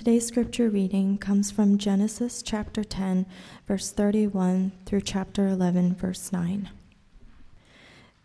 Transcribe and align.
Today's 0.00 0.26
scripture 0.26 0.70
reading 0.70 1.18
comes 1.18 1.50
from 1.50 1.76
Genesis 1.76 2.42
chapter 2.42 2.82
10, 2.82 3.26
verse 3.68 3.90
31 3.90 4.72
through 4.86 5.02
chapter 5.02 5.46
11, 5.46 5.94
verse 5.94 6.32
9. 6.32 6.70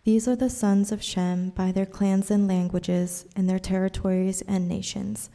These 0.05 0.25
are 0.25 0.37
the 0.37 0.49
sons 0.49 0.93
of 0.93 1.03
Shem 1.03 1.49
by 1.49 1.73
their 1.73 1.85
clans 1.85 2.31
and 2.31 2.47
languages, 2.47 3.25
and 3.35 3.49
their 3.49 3.59
territories 3.59 4.41
and 4.47 4.69
nations. 4.69 5.29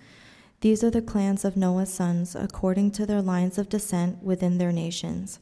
These 0.62 0.82
are 0.82 0.90
the 0.90 1.03
clans 1.03 1.45
of 1.45 1.58
Noah's 1.58 1.93
sons 1.93 2.34
according 2.34 2.93
to 2.93 3.04
their 3.04 3.20
lines 3.20 3.59
of 3.59 3.68
descent 3.68 4.22
within 4.22 4.57
their 4.57 4.72
nations. 4.72 5.41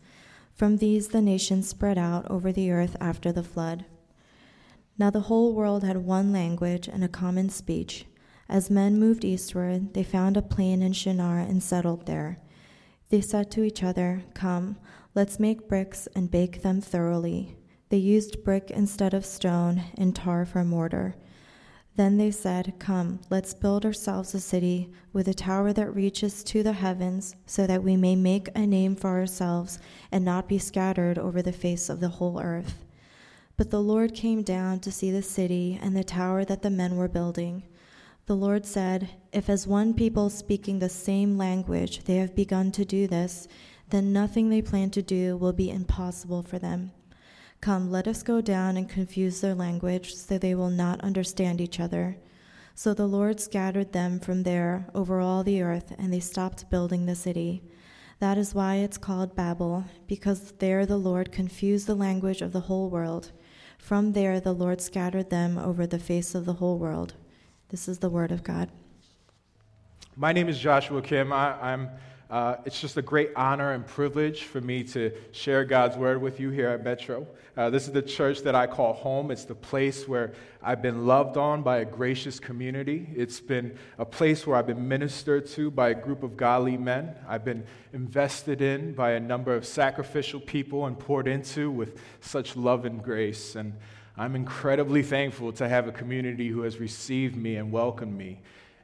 From 0.52 0.78
these 0.78 1.10
the 1.10 1.22
nations 1.22 1.68
spread 1.68 1.96
out 1.96 2.28
over 2.28 2.50
the 2.50 2.72
earth 2.72 2.96
after 3.00 3.30
the 3.30 3.44
flood. 3.44 3.84
Now 4.98 5.10
the 5.10 5.28
whole 5.30 5.54
world 5.54 5.84
had 5.84 5.98
one 5.98 6.32
language 6.32 6.88
and 6.88 7.04
a 7.04 7.08
common 7.08 7.50
speech. 7.50 8.04
As 8.48 8.70
men 8.70 8.98
moved 8.98 9.26
eastward, 9.26 9.92
they 9.92 10.02
found 10.02 10.36
a 10.36 10.42
plain 10.42 10.80
in 10.80 10.94
Shinar 10.94 11.38
and 11.38 11.62
settled 11.62 12.06
there. 12.06 12.38
They 13.10 13.20
said 13.20 13.50
to 13.50 13.62
each 13.62 13.82
other, 13.82 14.22
Come, 14.32 14.78
let's 15.14 15.38
make 15.38 15.68
bricks 15.68 16.08
and 16.14 16.30
bake 16.30 16.62
them 16.62 16.80
thoroughly. 16.80 17.56
They 17.90 17.98
used 17.98 18.44
brick 18.44 18.70
instead 18.70 19.12
of 19.12 19.26
stone 19.26 19.82
and 19.96 20.14
tar 20.14 20.46
for 20.46 20.64
mortar. 20.64 21.14
Then 21.96 22.16
they 22.16 22.30
said, 22.30 22.74
Come, 22.78 23.20
let's 23.28 23.52
build 23.52 23.84
ourselves 23.84 24.34
a 24.34 24.40
city 24.40 24.92
with 25.12 25.26
a 25.28 25.34
tower 25.34 25.72
that 25.72 25.94
reaches 25.94 26.44
to 26.44 26.62
the 26.62 26.72
heavens, 26.72 27.34
so 27.44 27.66
that 27.66 27.82
we 27.82 27.96
may 27.96 28.14
make 28.14 28.48
a 28.54 28.66
name 28.66 28.94
for 28.94 29.10
ourselves 29.18 29.78
and 30.12 30.24
not 30.24 30.48
be 30.48 30.58
scattered 30.58 31.18
over 31.18 31.42
the 31.42 31.52
face 31.52 31.88
of 31.88 32.00
the 32.00 32.08
whole 32.08 32.40
earth. 32.40 32.84
But 33.56 33.70
the 33.70 33.82
Lord 33.82 34.14
came 34.14 34.42
down 34.42 34.80
to 34.80 34.92
see 34.92 35.10
the 35.10 35.22
city 35.22 35.78
and 35.82 35.96
the 35.96 36.04
tower 36.04 36.44
that 36.44 36.62
the 36.62 36.70
men 36.70 36.96
were 36.96 37.08
building. 37.08 37.64
The 38.28 38.36
Lord 38.36 38.66
said, 38.66 39.08
If 39.32 39.48
as 39.48 39.66
one 39.66 39.94
people 39.94 40.28
speaking 40.28 40.78
the 40.78 40.90
same 40.90 41.38
language 41.38 42.04
they 42.04 42.16
have 42.16 42.36
begun 42.36 42.70
to 42.72 42.84
do 42.84 43.06
this, 43.06 43.48
then 43.88 44.12
nothing 44.12 44.50
they 44.50 44.60
plan 44.60 44.90
to 44.90 45.00
do 45.00 45.38
will 45.38 45.54
be 45.54 45.70
impossible 45.70 46.42
for 46.42 46.58
them. 46.58 46.90
Come, 47.62 47.90
let 47.90 48.06
us 48.06 48.22
go 48.22 48.42
down 48.42 48.76
and 48.76 48.86
confuse 48.86 49.40
their 49.40 49.54
language, 49.54 50.14
so 50.14 50.36
they 50.36 50.54
will 50.54 50.68
not 50.68 51.00
understand 51.00 51.58
each 51.58 51.80
other. 51.80 52.18
So 52.74 52.92
the 52.92 53.06
Lord 53.06 53.40
scattered 53.40 53.92
them 53.92 54.20
from 54.20 54.42
there 54.42 54.86
over 54.94 55.20
all 55.20 55.42
the 55.42 55.62
earth, 55.62 55.94
and 55.98 56.12
they 56.12 56.20
stopped 56.20 56.68
building 56.68 57.06
the 57.06 57.14
city. 57.14 57.62
That 58.18 58.36
is 58.36 58.54
why 58.54 58.74
it's 58.74 58.98
called 58.98 59.36
Babel, 59.36 59.86
because 60.06 60.52
there 60.58 60.84
the 60.84 60.98
Lord 60.98 61.32
confused 61.32 61.86
the 61.86 61.94
language 61.94 62.42
of 62.42 62.52
the 62.52 62.60
whole 62.60 62.90
world. 62.90 63.32
From 63.78 64.12
there 64.12 64.38
the 64.38 64.52
Lord 64.52 64.82
scattered 64.82 65.30
them 65.30 65.56
over 65.56 65.86
the 65.86 65.98
face 65.98 66.34
of 66.34 66.44
the 66.44 66.52
whole 66.52 66.78
world. 66.78 67.14
This 67.70 67.86
is 67.86 67.98
the 67.98 68.08
word 68.08 68.32
of 68.32 68.42
God. 68.42 68.70
My 70.16 70.32
name 70.32 70.48
is 70.48 70.58
Joshua 70.58 71.02
Kim. 71.02 71.34
I, 71.34 71.72
am 71.72 71.90
uh, 72.30 72.56
it's 72.64 72.80
just 72.80 72.96
a 72.96 73.02
great 73.02 73.30
honor 73.36 73.72
and 73.72 73.86
privilege 73.86 74.44
for 74.44 74.62
me 74.62 74.84
to 74.84 75.12
share 75.32 75.66
God's 75.66 75.94
word 75.96 76.22
with 76.22 76.40
you 76.40 76.48
here 76.48 76.68
at 76.68 76.82
Metro. 76.82 77.26
Uh, 77.58 77.68
this 77.68 77.86
is 77.86 77.92
the 77.92 78.00
church 78.00 78.40
that 78.40 78.54
I 78.54 78.66
call 78.66 78.94
home. 78.94 79.30
It's 79.30 79.44
the 79.44 79.54
place 79.54 80.08
where 80.08 80.32
I've 80.62 80.80
been 80.80 81.06
loved 81.06 81.36
on 81.36 81.62
by 81.62 81.78
a 81.78 81.84
gracious 81.84 82.40
community. 82.40 83.06
It's 83.14 83.38
been 83.38 83.76
a 83.98 84.04
place 84.06 84.46
where 84.46 84.56
I've 84.56 84.66
been 84.66 84.88
ministered 84.88 85.46
to 85.48 85.70
by 85.70 85.90
a 85.90 85.94
group 85.94 86.22
of 86.22 86.38
godly 86.38 86.78
men. 86.78 87.14
I've 87.28 87.44
been 87.44 87.64
invested 87.92 88.62
in 88.62 88.94
by 88.94 89.12
a 89.12 89.20
number 89.20 89.54
of 89.54 89.66
sacrificial 89.66 90.40
people 90.40 90.86
and 90.86 90.98
poured 90.98 91.28
into 91.28 91.70
with 91.70 92.00
such 92.20 92.56
love 92.56 92.86
and 92.86 93.02
grace. 93.02 93.56
And 93.56 93.74
I'm 94.18 94.34
incredibly 94.34 95.04
thankful 95.04 95.52
to 95.52 95.68
have 95.68 95.86
a 95.86 95.92
community 95.92 96.48
who 96.48 96.62
has 96.62 96.78
received 96.80 97.36
me 97.36 97.54
and 97.54 97.70
welcomed 97.70 98.18
me, 98.18 98.40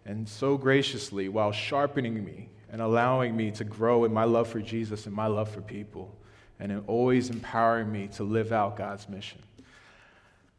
and 0.07 0.29
so 0.29 0.57
graciously 0.57 1.29
while 1.29 1.51
sharpening 1.51 2.25
me 2.25 2.51
and 2.71 2.81
allowing 2.81 3.37
me 3.37 3.51
to 3.53 3.65
grow 3.65 4.05
in 4.05 4.13
my 4.13 4.25
love 4.25 4.49
for 4.49 4.61
Jesus 4.61 5.07
and 5.07 5.15
my 5.15 5.27
love 5.27 5.49
for 5.49 5.61
people, 5.61 6.17
and 6.61 6.85
always 6.87 7.31
empowering 7.31 7.91
me 7.91 8.07
to 8.15 8.23
live 8.23 8.53
out 8.53 8.77
God's 8.77 9.09
mission. 9.09 9.41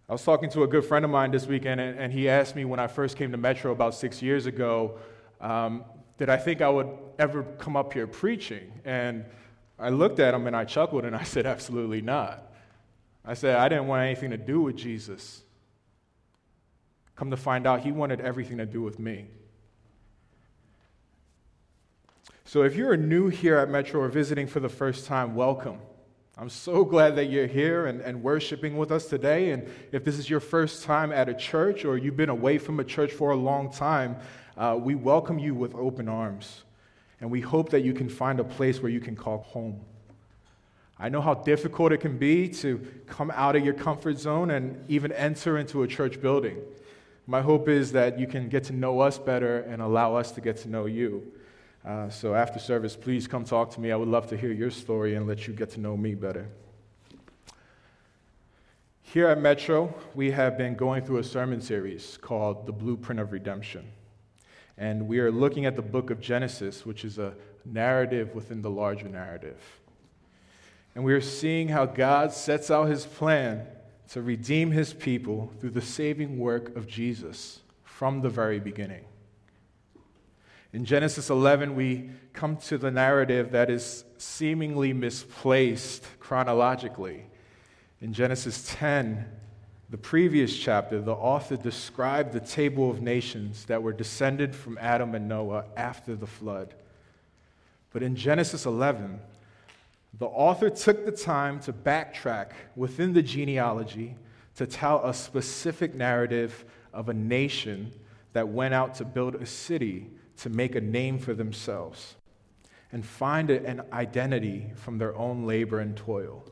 I 0.10 0.12
was 0.12 0.24
talking 0.24 0.50
to 0.52 0.64
a 0.64 0.68
good 0.68 0.84
friend 0.84 1.06
of 1.06 1.12
mine 1.12 1.32
this 1.32 1.48
weekend, 1.48 1.80
and, 1.80 2.12
he 2.12 2.28
asked 2.28 2.56
me 2.56 2.66
when 2.66 2.80
I 2.80 2.88
first 2.88 3.16
came 3.16 3.32
to 3.32 3.38
Metro 3.38 3.72
about 3.72 3.96
six 3.96 4.22
years 4.22 4.46
ago, 4.46 5.00
um, 5.40 5.86
did 6.18 6.30
I 6.30 6.38
think 6.38 6.62
I 6.62 6.70
would 6.70 6.90
ever 7.18 7.44
come 7.60 7.78
up 7.78 7.94
here 7.94 8.08
preaching? 8.08 8.72
And 8.84 9.26
I 9.80 9.90
looked 9.90 10.20
at 10.20 10.34
him 10.34 10.48
and 10.48 10.56
I 10.56 10.66
chuckled 10.66 11.06
and 11.06 11.16
I 11.16 11.24
said, 11.24 11.46
absolutely 11.46 12.02
not. 12.02 12.52
I 13.26 13.34
said, 13.34 13.56
I 13.58 13.70
didn't 13.70 13.88
want 13.88 14.04
anything 14.04 14.32
to 14.32 14.38
do 14.38 14.62
with 14.62 14.76
Jesus. 14.76 15.42
Come 17.16 17.32
to 17.32 17.38
find 17.38 17.66
out, 17.66 17.82
he 17.82 17.92
wanted 17.92 18.22
everything 18.22 18.58
to 18.58 18.66
do 18.66 18.82
with 18.82 19.00
me. 19.00 19.28
So 22.44 22.62
if 22.62 22.76
you're 22.76 22.96
new 22.96 23.30
here 23.30 23.58
at 23.58 23.70
Metro 23.70 24.02
or 24.02 24.08
visiting 24.08 24.46
for 24.46 24.60
the 24.60 24.70
first 24.70 25.08
time, 25.08 25.34
welcome. 25.34 25.80
I'm 26.38 26.50
so 26.50 26.84
glad 26.84 27.16
that 27.16 27.26
you're 27.26 27.48
here 27.48 27.88
and, 27.88 28.02
and 28.02 28.22
worshiping 28.22 28.78
with 28.78 28.92
us 28.92 29.06
today. 29.06 29.52
And 29.52 29.68
if 29.92 30.04
this 30.04 30.20
is 30.20 30.30
your 30.30 30.42
first 30.42 30.84
time 30.84 31.12
at 31.12 31.30
a 31.30 31.34
church 31.34 31.86
or 31.86 31.98
you've 31.98 32.18
been 32.18 32.30
away 32.30 32.58
from 32.58 32.80
a 32.80 32.84
church 32.84 33.14
for 33.14 33.32
a 33.32 33.36
long 33.36 33.72
time, 33.72 34.18
uh, 34.58 34.78
we 34.80 34.96
welcome 34.96 35.40
you 35.40 35.56
with 35.56 35.74
open 35.74 36.10
arms. 36.10 36.64
And 37.22 37.32
we 37.32 37.42
hope 37.42 37.70
that 37.70 37.82
you 37.82 37.94
can 37.94 38.10
find 38.10 38.40
a 38.40 38.44
place 38.44 38.82
where 38.82 38.92
you 38.92 39.00
can 39.00 39.16
call 39.16 39.40
home. 39.40 39.80
I 40.98 41.10
know 41.10 41.22
how 41.22 41.34
difficult 41.34 41.92
it 41.92 41.98
can 41.98 42.18
be 42.18 42.48
to 42.50 42.80
come 43.08 43.32
out 43.32 43.56
of 43.56 43.66
your 43.66 43.74
comfort 43.74 44.18
zone 44.18 44.52
and 44.52 44.84
even 44.90 45.12
enter 45.12 45.58
into 45.58 45.84
a 45.84 45.88
church 45.88 46.22
building. 46.22 46.58
My 47.28 47.42
hope 47.42 47.68
is 47.68 47.92
that 47.92 48.18
you 48.18 48.28
can 48.28 48.50
get 48.50 48.66
to 48.66 48.74
know 48.74 49.02
us 49.02 49.18
better 49.18 49.60
and 49.62 49.82
allow 49.82 50.16
us 50.16 50.32
to 50.34 50.42
get 50.42 50.58
to 50.58 50.70
know 50.70 50.86
you. 50.86 51.34
Uh, 51.86 52.10
so 52.10 52.34
after 52.34 52.60
service, 52.60 52.96
please 52.96 53.28
come 53.28 53.44
talk 53.44 53.72
to 53.72 53.82
me. 53.82 53.92
I 53.92 53.96
would 53.96 54.08
love 54.08 54.28
to 54.28 54.38
hear 54.38 54.52
your 54.52 54.72
story 54.72 55.16
and 55.16 55.28
let 55.28 55.48
you 55.48 55.54
get 55.54 55.72
to 55.72 55.80
know 55.80 55.98
me 55.98 56.16
better. 56.16 56.48
Here 59.02 59.28
at 59.28 59.40
Metro, 59.40 59.94
we 60.14 60.32
have 60.32 60.58
been 60.58 60.76
going 60.76 61.04
through 61.04 61.18
a 61.18 61.24
sermon 61.24 61.62
series 61.62 62.18
called 62.18 62.66
The 62.66 62.72
Blueprint 62.72 63.20
of 63.20 63.32
Redemption. 63.32 63.86
And 64.78 65.08
we 65.08 65.20
are 65.20 65.32
looking 65.32 65.66
at 65.66 65.76
the 65.76 65.82
book 65.82 66.10
of 66.10 66.20
Genesis, 66.20 66.86
which 66.86 67.06
is 67.06 67.18
a 67.18 67.34
narrative 67.66 68.34
within 68.34 68.62
the 68.62 68.70
larger 68.70 69.08
narrative. 69.08 69.62
And 70.96 71.04
we 71.04 71.14
are 71.14 71.22
seeing 71.22 71.68
how 71.68 71.86
God 71.86 72.32
sets 72.32 72.72
out 72.72 72.86
his 72.86 73.06
plan 73.06 73.68
to 74.12 74.22
redeem 74.22 74.72
his 74.72 74.94
people 74.94 75.52
through 75.60 75.72
the 75.72 75.82
saving 75.82 76.40
work 76.40 76.76
of 76.78 76.88
Jesus 76.88 77.60
from 77.84 78.22
the 78.22 78.30
very 78.30 78.60
beginning. 78.60 79.04
In 80.72 80.86
Genesis 80.86 81.30
11, 81.30 81.76
we 81.76 82.10
come 82.34 82.58
to 82.58 82.78
the 82.78 82.92
narrative 82.92 83.52
that 83.52 83.70
is 83.70 84.04
seemingly 84.18 84.94
misplaced 84.94 86.06
chronologically. 86.20 87.26
In 88.02 88.14
Genesis 88.14 88.66
10, 88.76 89.26
the 89.90 89.98
previous 89.98 90.58
chapter, 90.58 91.00
the 91.00 91.14
author 91.14 91.56
described 91.56 92.34
the 92.34 92.40
table 92.40 92.90
of 92.90 93.02
nations 93.02 93.66
that 93.66 93.84
were 93.84 93.94
descended 93.94 94.56
from 94.56 94.78
Adam 94.80 95.16
and 95.16 95.28
Noah 95.28 95.66
after 95.78 96.16
the 96.16 96.28
flood. 96.28 96.74
But 97.92 98.04
in 98.04 98.16
Genesis 98.16 98.66
11, 98.66 99.20
the 100.18 100.26
author 100.26 100.70
took 100.70 101.06
the 101.06 101.12
time 101.12 101.60
to 101.62 101.74
backtrack 101.74 102.52
within 102.76 103.14
the 103.14 103.22
genealogy 103.22 104.16
to 104.56 104.66
tell 104.66 105.04
a 105.06 105.14
specific 105.14 105.94
narrative 105.94 106.64
of 106.94 107.10
a 107.10 107.14
nation 107.14 107.92
that 108.34 108.48
went 108.48 108.74
out 108.74 108.96
to 108.96 109.06
build 109.06 109.36
a 109.36 109.46
city 109.46 110.08
to 110.38 110.50
make 110.50 110.76
a 110.76 110.82
name 110.82 111.20
for 111.20 111.34
themselves 111.34 112.16
and 112.92 113.06
find 113.06 113.50
an 113.50 113.82
identity 113.92 114.72
from 114.76 114.98
their 114.98 115.16
own 115.18 115.46
labor 115.46 115.80
and 115.80 115.98
toil. 115.98 116.46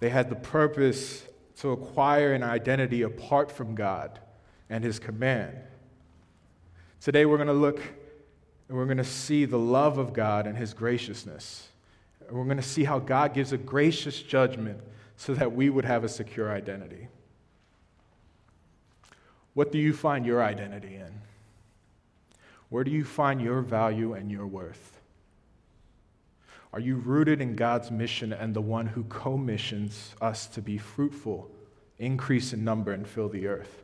They 0.00 0.10
had 0.10 0.28
the 0.28 0.36
purpose 0.36 1.26
to 1.60 1.70
acquire 1.70 2.34
an 2.34 2.42
identity 2.42 3.02
apart 3.02 3.50
from 3.50 3.74
God 3.74 4.18
and 4.68 4.84
His 4.84 4.98
command. 4.98 5.56
Today, 7.00 7.24
we're 7.24 7.36
going 7.36 7.48
to 7.48 7.54
look 7.54 7.80
and 8.68 8.76
we're 8.76 8.84
going 8.84 8.98
to 8.98 9.04
see 9.04 9.46
the 9.46 9.58
love 9.58 9.96
of 9.96 10.12
God 10.12 10.46
and 10.46 10.58
His 10.58 10.74
graciousness 10.74 11.68
we're 12.30 12.44
going 12.44 12.56
to 12.56 12.62
see 12.62 12.84
how 12.84 12.98
God 12.98 13.34
gives 13.34 13.52
a 13.52 13.58
gracious 13.58 14.20
judgment 14.20 14.80
so 15.16 15.34
that 15.34 15.52
we 15.52 15.70
would 15.70 15.84
have 15.84 16.04
a 16.04 16.08
secure 16.08 16.52
identity. 16.52 17.08
What 19.54 19.72
do 19.72 19.78
you 19.78 19.92
find 19.92 20.24
your 20.24 20.42
identity 20.42 20.94
in? 20.94 21.12
Where 22.68 22.84
do 22.84 22.90
you 22.90 23.04
find 23.04 23.40
your 23.40 23.60
value 23.60 24.12
and 24.12 24.30
your 24.30 24.46
worth? 24.46 25.00
Are 26.72 26.80
you 26.80 26.96
rooted 26.96 27.40
in 27.40 27.56
God's 27.56 27.90
mission 27.90 28.32
and 28.32 28.54
the 28.54 28.60
one 28.60 28.86
who 28.86 29.04
commissions 29.04 30.14
us 30.20 30.46
to 30.48 30.60
be 30.60 30.76
fruitful, 30.76 31.50
increase 31.98 32.52
in 32.52 32.62
number, 32.62 32.92
and 32.92 33.08
fill 33.08 33.28
the 33.28 33.46
earth? 33.46 33.82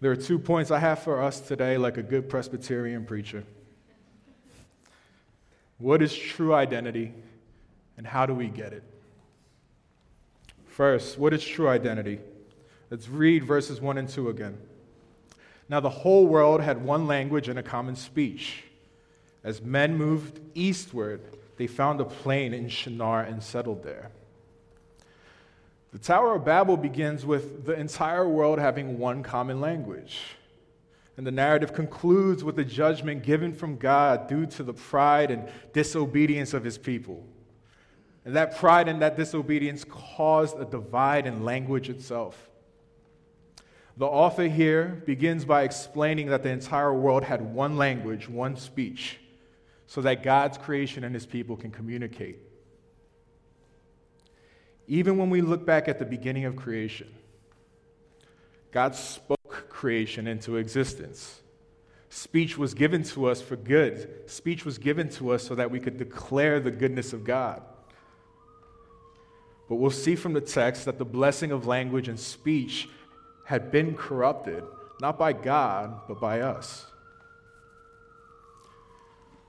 There 0.00 0.10
are 0.10 0.16
two 0.16 0.38
points 0.38 0.70
I 0.70 0.78
have 0.78 0.98
for 0.98 1.22
us 1.22 1.40
today, 1.40 1.76
like 1.76 1.98
a 1.98 2.02
good 2.02 2.28
Presbyterian 2.28 3.04
preacher. 3.04 3.44
What 5.78 6.02
is 6.02 6.14
true 6.14 6.54
identity, 6.54 7.12
and 7.96 8.06
how 8.06 8.26
do 8.26 8.34
we 8.34 8.48
get 8.48 8.72
it? 8.72 8.82
First, 10.66 11.18
what 11.18 11.32
is 11.32 11.44
true 11.44 11.68
identity? 11.68 12.20
Let's 12.90 13.08
read 13.08 13.44
verses 13.44 13.80
1 13.80 13.98
and 13.98 14.08
2 14.08 14.28
again. 14.28 14.56
Now, 15.68 15.80
the 15.80 15.90
whole 15.90 16.26
world 16.26 16.60
had 16.60 16.84
one 16.84 17.06
language 17.06 17.48
and 17.48 17.58
a 17.58 17.62
common 17.62 17.96
speech. 17.96 18.64
As 19.42 19.62
men 19.62 19.96
moved 19.96 20.40
eastward, 20.54 21.20
they 21.56 21.66
found 21.66 22.00
a 22.00 22.04
plain 22.04 22.52
in 22.52 22.68
Shinar 22.68 23.22
and 23.22 23.42
settled 23.42 23.82
there. 23.82 24.10
The 25.92 25.98
Tower 25.98 26.34
of 26.34 26.44
Babel 26.44 26.76
begins 26.76 27.24
with 27.24 27.66
the 27.66 27.74
entire 27.74 28.28
world 28.28 28.58
having 28.58 28.98
one 28.98 29.22
common 29.22 29.60
language. 29.60 30.20
And 31.16 31.26
the 31.26 31.30
narrative 31.32 31.72
concludes 31.72 32.42
with 32.42 32.58
a 32.58 32.64
judgment 32.64 33.22
given 33.22 33.52
from 33.52 33.76
God 33.76 34.28
due 34.28 34.46
to 34.46 34.62
the 34.62 34.74
pride 34.74 35.30
and 35.30 35.48
disobedience 35.72 36.54
of 36.54 36.64
his 36.64 36.76
people. 36.76 37.24
And 38.24 38.34
that 38.36 38.56
pride 38.56 38.88
and 38.88 39.00
that 39.02 39.16
disobedience 39.16 39.84
caused 39.84 40.58
a 40.58 40.64
divide 40.64 41.26
in 41.26 41.44
language 41.44 41.88
itself. 41.88 42.48
The 43.96 44.06
author 44.06 44.48
here 44.48 45.02
begins 45.06 45.44
by 45.44 45.62
explaining 45.62 46.28
that 46.28 46.42
the 46.42 46.48
entire 46.48 46.92
world 46.92 47.22
had 47.22 47.42
one 47.42 47.76
language, 47.76 48.28
one 48.28 48.56
speech, 48.56 49.20
so 49.86 50.00
that 50.00 50.24
God's 50.24 50.58
creation 50.58 51.04
and 51.04 51.14
his 51.14 51.26
people 51.26 51.56
can 51.56 51.70
communicate. 51.70 52.38
Even 54.88 55.16
when 55.16 55.30
we 55.30 55.42
look 55.42 55.64
back 55.64 55.86
at 55.86 56.00
the 56.00 56.04
beginning 56.04 56.44
of 56.44 56.56
creation, 56.56 57.14
God 58.72 58.96
spoke 58.96 59.33
creation 59.84 60.26
into 60.26 60.56
existence. 60.56 61.42
Speech 62.08 62.56
was 62.56 62.72
given 62.72 63.02
to 63.02 63.26
us 63.26 63.42
for 63.42 63.54
good. 63.54 64.08
Speech 64.24 64.64
was 64.64 64.78
given 64.78 65.10
to 65.10 65.28
us 65.28 65.42
so 65.46 65.54
that 65.54 65.70
we 65.70 65.78
could 65.78 65.98
declare 65.98 66.58
the 66.58 66.70
goodness 66.70 67.12
of 67.12 67.22
God. 67.22 67.60
But 69.68 69.74
we'll 69.74 69.90
see 69.90 70.16
from 70.16 70.32
the 70.32 70.40
text 70.40 70.86
that 70.86 70.96
the 70.96 71.04
blessing 71.04 71.52
of 71.52 71.66
language 71.66 72.08
and 72.08 72.18
speech 72.18 72.88
had 73.44 73.70
been 73.70 73.94
corrupted, 73.94 74.64
not 75.02 75.18
by 75.18 75.34
God, 75.34 76.00
but 76.08 76.18
by 76.18 76.40
us. 76.40 76.86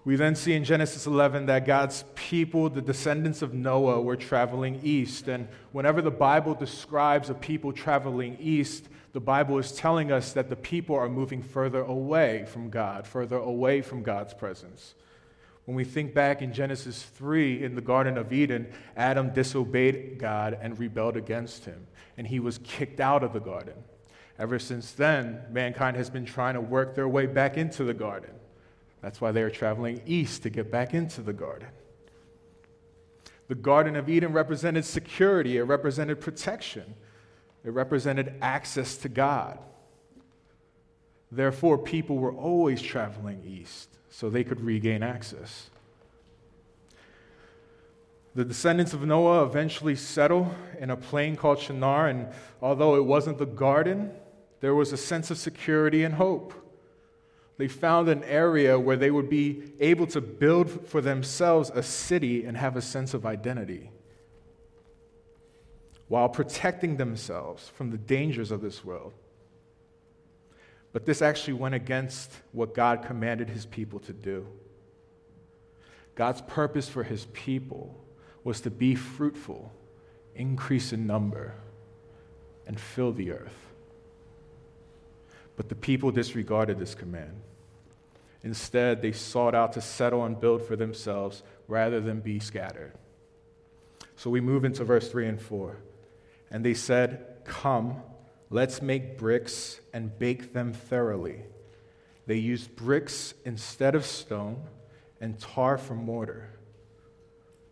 We 0.04 0.18
then 0.18 0.36
see 0.36 0.52
in 0.52 0.66
Genesis 0.66 1.08
11 1.08 1.46
that 1.46 1.66
God's 1.66 2.04
people, 2.14 2.70
the 2.70 2.82
descendants 2.82 3.42
of 3.42 3.54
Noah, 3.54 4.02
were 4.02 4.18
traveling 4.18 4.82
east. 4.84 5.30
And 5.30 5.48
whenever 5.72 6.02
the 6.02 6.12
Bible 6.12 6.56
describes 6.56 7.30
a 7.30 7.34
people 7.34 7.72
traveling 7.72 8.36
east, 8.42 8.90
the 9.16 9.22
Bible 9.22 9.58
is 9.58 9.72
telling 9.72 10.12
us 10.12 10.34
that 10.34 10.50
the 10.50 10.58
people 10.58 10.94
are 10.94 11.08
moving 11.08 11.42
further 11.42 11.82
away 11.82 12.44
from 12.50 12.70
God, 12.70 13.08
further 13.08 13.38
away 13.38 13.82
from 13.82 14.04
God's 14.04 14.34
presence. 14.34 14.94
When 15.64 15.78
we 15.78 15.86
think 15.86 16.14
back 16.14 16.42
in 16.42 16.52
Genesis 16.52 17.02
3 17.02 17.64
in 17.64 17.76
the 17.76 17.82
Garden 17.82 18.18
of 18.18 18.34
Eden, 18.34 18.68
Adam 18.98 19.30
disobeyed 19.30 20.20
God 20.20 20.60
and 20.62 20.78
rebelled 20.78 21.16
against 21.16 21.64
him, 21.64 21.88
and 22.18 22.28
he 22.28 22.42
was 22.42 22.58
kicked 22.58 23.00
out 23.00 23.24
of 23.24 23.32
the 23.32 23.40
garden. 23.40 23.76
Ever 24.38 24.60
since 24.60 24.92
then, 24.92 25.44
mankind 25.50 25.96
has 25.96 26.10
been 26.10 26.26
trying 26.26 26.56
to 26.56 26.62
work 26.62 26.94
their 26.94 27.08
way 27.08 27.26
back 27.26 27.56
into 27.56 27.86
the 27.86 27.94
garden. 27.94 28.32
That's 29.02 29.22
why 29.22 29.32
they 29.32 29.44
are 29.44 29.50
traveling 29.50 30.02
east 30.06 30.44
to 30.44 30.50
get 30.50 30.70
back 30.70 30.94
into 30.94 31.22
the 31.22 31.32
garden. 31.32 31.70
The 33.48 33.56
Garden 33.56 33.96
of 33.96 34.10
Eden 34.10 34.34
represented 34.34 34.84
security, 34.84 35.56
it 35.56 35.64
represented 35.64 36.20
protection, 36.20 36.96
it 37.66 37.72
represented 37.72 38.36
access 38.42 38.96
to 38.98 39.10
God. 39.10 39.58
Therefore, 41.32 41.80
people 41.80 42.18
were 42.18 42.32
always 42.32 42.82
traveling 42.82 43.44
east 43.44 43.90
so 44.10 44.30
they 44.30 44.44
could 44.44 44.62
regain 44.62 45.02
access. 45.02 45.72
The 48.36 48.46
descendants 48.46 48.94
of 48.94 49.02
Noah 49.02 49.46
eventually 49.46 49.96
settle 49.96 50.54
in 50.80 50.92
a 50.92 50.98
plain 50.98 51.36
called 51.36 51.60
Shinar, 51.60 52.08
and 52.08 52.28
although 52.62 52.96
it 52.96 53.06
wasn't 53.06 53.40
the 53.40 53.46
garden, 53.46 54.12
there 54.60 54.76
was 54.76 54.94
a 54.94 54.98
sense 54.98 55.32
of 55.32 55.38
security 55.38 56.04
and 56.04 56.14
hope. 56.14 56.54
They 57.58 57.68
found 57.68 58.10
an 58.10 58.24
area 58.26 58.80
where 58.80 58.98
they 58.98 59.10
would 59.10 59.30
be 59.30 59.72
able 59.80 60.06
to 60.08 60.22
build 60.22 60.88
for 60.88 61.02
themselves 61.02 61.72
a 61.74 61.82
city 61.82 62.46
and 62.46 62.58
have 62.58 62.76
a 62.76 62.82
sense 62.82 63.14
of 63.14 63.26
identity 63.26 63.90
while 66.08 66.30
protecting 66.30 66.98
themselves 66.98 67.70
from 67.70 67.90
the 67.90 67.98
dangers 67.98 68.52
of 68.52 68.62
this 68.62 68.86
world. 68.86 69.14
But 70.94 71.06
this 71.06 71.22
actually 71.22 71.54
went 71.54 71.76
against 71.76 72.32
what 72.52 72.74
God 72.74 73.04
commanded 73.04 73.50
his 73.50 73.66
people 73.66 74.00
to 74.02 74.14
do. 74.14 74.48
God's 76.16 76.42
purpose 76.42 76.88
for 76.88 77.04
his 77.04 77.26
people 77.34 78.02
was 78.44 78.62
to 78.62 78.70
be 78.70 78.96
fruitful, 78.96 79.74
increase 80.36 80.94
in 80.94 81.06
number, 81.06 81.54
and 82.68 82.80
fill 82.80 83.12
the 83.12 83.32
earth. 83.32 83.74
But 85.58 85.70
the 85.70 85.76
people 85.76 86.12
disregarded 86.12 86.80
this 86.80 86.96
command. 86.96 87.42
Instead, 88.44 89.02
they 89.02 89.12
sought 89.12 89.56
out 89.56 89.74
to 89.74 89.82
settle 89.82 90.24
and 90.24 90.40
build 90.40 90.62
for 90.62 90.76
themselves 90.76 91.44
rather 91.68 92.00
than 92.00 92.20
be 92.20 92.40
scattered. 92.40 92.94
So 94.16 94.30
we 94.30 94.40
move 94.40 94.64
into 94.64 94.84
verse 94.84 95.10
3 95.10 95.28
and 95.28 95.42
4. 95.42 95.78
And 96.56 96.66
they 96.66 96.74
said, 96.74 97.44
Come 97.44 98.02
Let's 98.50 98.82
make 98.82 99.18
bricks 99.18 99.80
and 99.94 100.18
bake 100.18 100.54
them 100.54 100.72
thoroughly. 100.72 101.42
They 102.28 102.38
used 102.38 102.76
bricks 102.76 103.34
instead 103.44 103.96
of 103.96 104.06
stone 104.06 104.62
and 105.20 105.40
tar 105.40 105.78
for 105.78 105.96
mortar. 105.96 106.50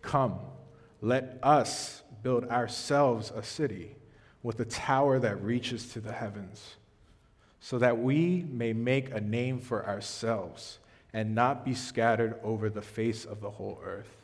Come, 0.02 0.40
let 1.02 1.40
us 1.44 2.02
build 2.22 2.46
ourselves 2.46 3.32
a 3.34 3.44
city 3.44 3.96
with 4.42 4.60
a 4.60 4.66
tower 4.66 5.20
that 5.20 5.42
reaches 5.42 5.88
to 5.94 6.02
the 6.02 6.12
heavens, 6.12 6.76
so 7.62 7.78
that 7.78 8.00
we 8.00 8.46
may 8.50 8.74
make 8.74 9.14
a 9.14 9.22
name 9.22 9.60
for 9.60 9.88
ourselves 9.88 10.80
and 11.14 11.34
not 11.34 11.64
be 11.64 11.74
scattered 11.74 12.36
over 12.44 12.70
the 12.70 12.82
face 12.82 13.24
of 13.24 13.40
the 13.40 13.52
whole 13.52 13.80
earth. 13.86 14.18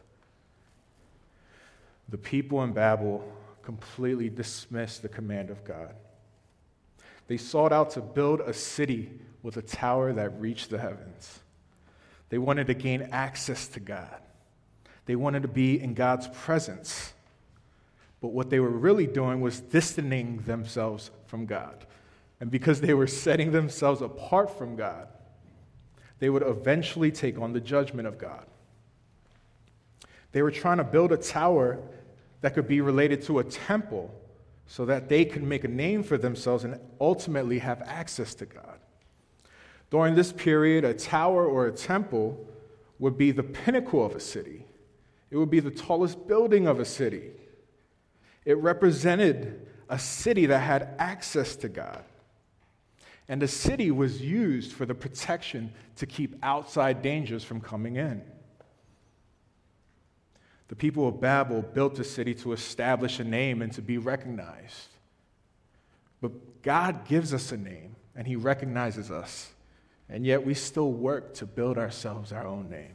The 2.10 2.18
people 2.18 2.64
in 2.64 2.74
Babel 2.74 3.24
completely 3.64 4.30
dismissed 4.30 5.02
the 5.02 5.10
command 5.10 5.50
of 5.50 5.64
God. 5.64 5.94
They 7.28 7.38
sought 7.38 7.72
out 7.72 7.92
to 7.92 8.02
build 8.02 8.42
a 8.42 8.54
city 8.54 9.12
with 9.44 9.58
a 9.58 9.62
tower 9.62 10.14
that 10.14 10.40
reached 10.40 10.70
the 10.70 10.80
heavens. 10.80 11.40
They 12.30 12.38
wanted 12.38 12.68
to 12.68 12.74
gain 12.74 13.10
access 13.12 13.68
to 13.70 13.80
God. 13.80 14.22
They 15.06 15.16
wanted 15.16 15.44
to 15.44 15.48
be 15.48 15.80
in 15.80 15.94
God's 15.94 16.28
presence. 16.28 17.14
But 18.22 18.30
what 18.30 18.50
they 18.50 18.60
were 18.60 18.70
really 18.70 19.08
doing 19.08 19.42
was 19.42 19.60
distancing 19.60 20.44
themselves 20.46 21.12
from 21.28 21.46
God. 21.46 21.86
And 22.40 22.52
because 22.52 22.82
they 22.82 22.94
were 22.94 23.08
setting 23.08 23.52
themselves 23.52 24.02
apart 24.02 24.58
from 24.58 24.76
God, 24.76 25.08
they 26.20 26.30
would 26.30 26.44
eventually 26.44 27.12
take 27.12 27.40
on 27.40 27.54
the 27.54 27.60
judgment 27.60 28.08
of 28.08 28.18
God. 28.18 28.46
They 30.32 30.42
were 30.42 30.52
trying 30.52 30.78
to 30.78 30.84
build 30.84 31.12
a 31.12 31.18
tower 31.18 31.80
that 32.42 32.54
could 32.54 32.68
be 32.68 32.82
related 32.82 33.22
to 33.24 33.40
a 33.40 33.44
temple 33.44 34.14
so 34.66 34.86
that 34.86 35.10
they 35.10 35.26
can 35.26 35.48
make 35.48 35.64
a 35.64 35.68
name 35.68 36.04
for 36.04 36.18
themselves 36.18 36.64
and 36.64 36.80
ultimately 37.02 37.60
have 37.60 37.82
access 37.82 38.36
to 38.36 38.46
God. 38.46 38.80
During 39.90 40.16
this 40.16 40.32
period, 40.32 40.86
a 40.86 40.94
tower 40.94 41.46
or 41.46 41.68
a 41.68 41.72
temple 41.72 42.48
would 43.00 43.18
be 43.18 43.32
the 43.32 43.44
pinnacle 43.44 44.06
of 44.06 44.16
a 44.16 44.20
city, 44.20 44.66
it 45.32 45.38
would 45.38 45.50
be 45.50 45.60
the 45.60 45.72
tallest 45.72 46.28
building 46.28 46.68
of 46.68 46.80
a 46.80 46.86
city. 46.86 47.32
It 48.46 48.58
represented 48.58 49.68
a 49.90 50.00
city 50.00 50.46
that 50.48 50.60
had 50.60 50.96
access 50.98 51.56
to 51.58 51.70
God. 51.70 52.04
And 53.28 53.40
the 53.40 53.48
city 53.48 53.92
was 53.92 54.22
used 54.22 54.72
for 54.72 54.88
the 54.88 54.96
protection 54.96 55.72
to 55.98 56.08
keep 56.08 56.36
outside 56.42 57.04
dangers 57.04 57.44
from 57.44 57.62
coming 57.62 57.98
in. 57.98 58.24
The 60.70 60.76
people 60.76 61.08
of 61.08 61.20
Babel 61.20 61.62
built 61.62 62.00
a 62.00 62.04
city 62.04 62.34
to 62.36 62.54
establish 62.54 63.20
a 63.20 63.24
name 63.24 63.62
and 63.62 63.74
to 63.74 63.82
be 63.82 63.98
recognized. 63.98 64.88
But 66.22 66.62
God 66.62 67.06
gives 67.08 67.34
us 67.34 67.52
a 67.52 67.58
name 67.58 67.96
and 68.16 68.28
He 68.28 68.36
recognizes 68.36 69.12
us, 69.12 69.52
and 70.10 70.26
yet 70.26 70.46
we 70.46 70.54
still 70.54 70.92
work 70.92 71.34
to 71.36 71.46
build 71.46 71.78
ourselves 71.78 72.32
our 72.32 72.46
own 72.46 72.70
name. 72.70 72.94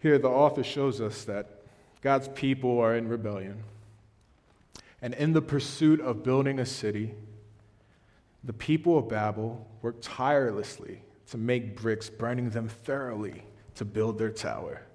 Here, 0.00 0.18
the 0.18 0.28
author 0.28 0.62
shows 0.62 1.00
us 1.00 1.24
that 1.24 1.62
God's 2.00 2.28
people 2.28 2.78
are 2.78 2.94
in 2.94 3.08
rebellion. 3.08 3.62
And 5.02 5.14
in 5.14 5.32
the 5.32 5.42
pursuit 5.42 6.00
of 6.00 6.22
building 6.22 6.58
a 6.58 6.66
city, 6.66 7.14
the 8.44 8.52
people 8.52 8.98
of 8.98 9.08
Babel 9.08 9.66
worked 9.82 10.04
tirelessly 10.04 11.02
to 11.30 11.38
make 11.38 11.76
bricks, 11.76 12.08
burning 12.08 12.50
them 12.50 12.68
thoroughly 12.68 13.42
to 13.74 13.84
build 13.84 14.18
their 14.18 14.30
tower. 14.30 14.85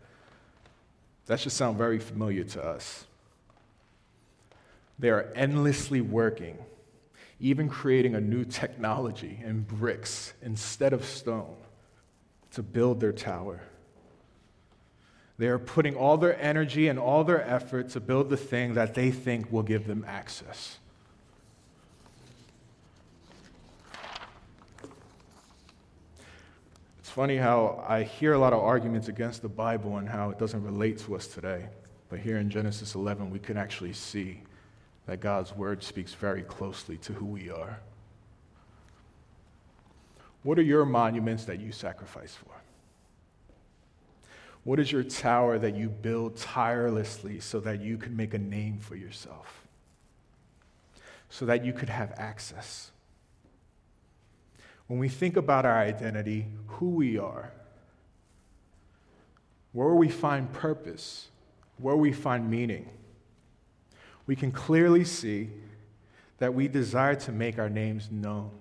That 1.32 1.40
should 1.40 1.54
sound 1.54 1.78
very 1.78 1.98
familiar 1.98 2.44
to 2.44 2.62
us. 2.62 3.06
They 5.00 5.10
are 5.10 5.32
endlessly 5.34 6.02
working, 6.02 6.58
even 7.40 7.70
creating 7.70 8.16
a 8.16 8.20
new 8.20 8.44
technology 8.44 9.40
in 9.42 9.62
bricks 9.62 10.34
instead 10.42 10.92
of 10.92 11.06
stone 11.06 11.56
to 12.52 12.62
build 12.62 13.00
their 13.00 13.14
tower. 13.14 13.62
They 15.38 15.48
are 15.48 15.58
putting 15.58 15.96
all 15.96 16.18
their 16.18 16.38
energy 16.38 16.90
and 16.90 17.00
all 17.00 17.24
their 17.24 17.42
effort 17.42 17.92
to 17.92 18.02
build 18.02 18.30
the 18.30 18.36
thing 18.36 18.74
that 18.74 18.94
they 18.94 19.10
think 19.10 19.50
will 19.54 19.64
give 19.64 19.88
them 19.88 20.04
access. 20.06 20.80
Funny 27.12 27.38
how 27.38 27.84
I 27.88 28.04
hear 28.04 28.34
a 28.34 28.40
lot 28.40 28.54
of 28.54 28.60
arguments 28.60 29.08
against 29.08 29.42
the 29.42 29.50
Bible 29.50 29.98
and 29.98 30.08
how 30.08 30.30
it 30.30 30.40
doesn't 30.40 30.64
relate 30.64 30.98
to 31.00 31.16
us 31.16 31.28
today. 31.28 31.68
But 32.10 32.20
here 32.20 32.38
in 32.38 32.50
Genesis 32.50 32.96
11, 32.96 33.30
we 33.30 33.40
can 33.40 33.58
actually 33.58 33.94
see 33.94 34.42
that 35.06 35.20
God's 35.20 35.56
word 35.56 35.84
speaks 35.84 36.14
very 36.14 36.42
closely 36.42 36.98
to 37.00 37.14
who 37.14 37.26
we 37.26 37.50
are. 37.50 37.80
What 40.44 40.58
are 40.58 40.64
your 40.64 40.86
monuments 40.86 41.46
that 41.46 41.60
you 41.60 41.72
sacrifice 41.72 42.36
for? 42.36 42.54
What 44.64 44.80
is 44.80 44.92
your 44.92 45.04
tower 45.04 45.58
that 45.60 45.76
you 45.76 45.90
build 45.90 46.38
tirelessly 46.38 47.40
so 47.40 47.60
that 47.62 47.82
you 47.82 47.98
can 47.98 48.16
make 48.16 48.34
a 48.34 48.40
name 48.40 48.80
for 48.80 48.96
yourself? 48.96 49.68
So 51.30 51.46
that 51.46 51.66
you 51.66 51.74
could 51.74 51.90
have 51.90 52.14
access? 52.18 52.91
When 54.92 55.00
we 55.00 55.08
think 55.08 55.38
about 55.38 55.66
our 55.66 55.78
identity, 55.78 56.48
who 56.68 56.90
we 56.90 57.18
are, 57.18 57.54
where 59.72 59.96
we 59.96 60.10
find 60.10 60.52
purpose, 60.52 61.30
where 61.78 61.96
we 61.96 62.12
find 62.12 62.52
meaning, 62.52 62.90
we 64.28 64.36
can 64.36 64.52
clearly 64.52 65.06
see 65.06 65.50
that 66.40 66.54
we 66.54 66.68
desire 66.68 67.16
to 67.16 67.32
make 67.32 67.58
our 67.58 67.70
names 67.70 68.10
known. 68.12 68.52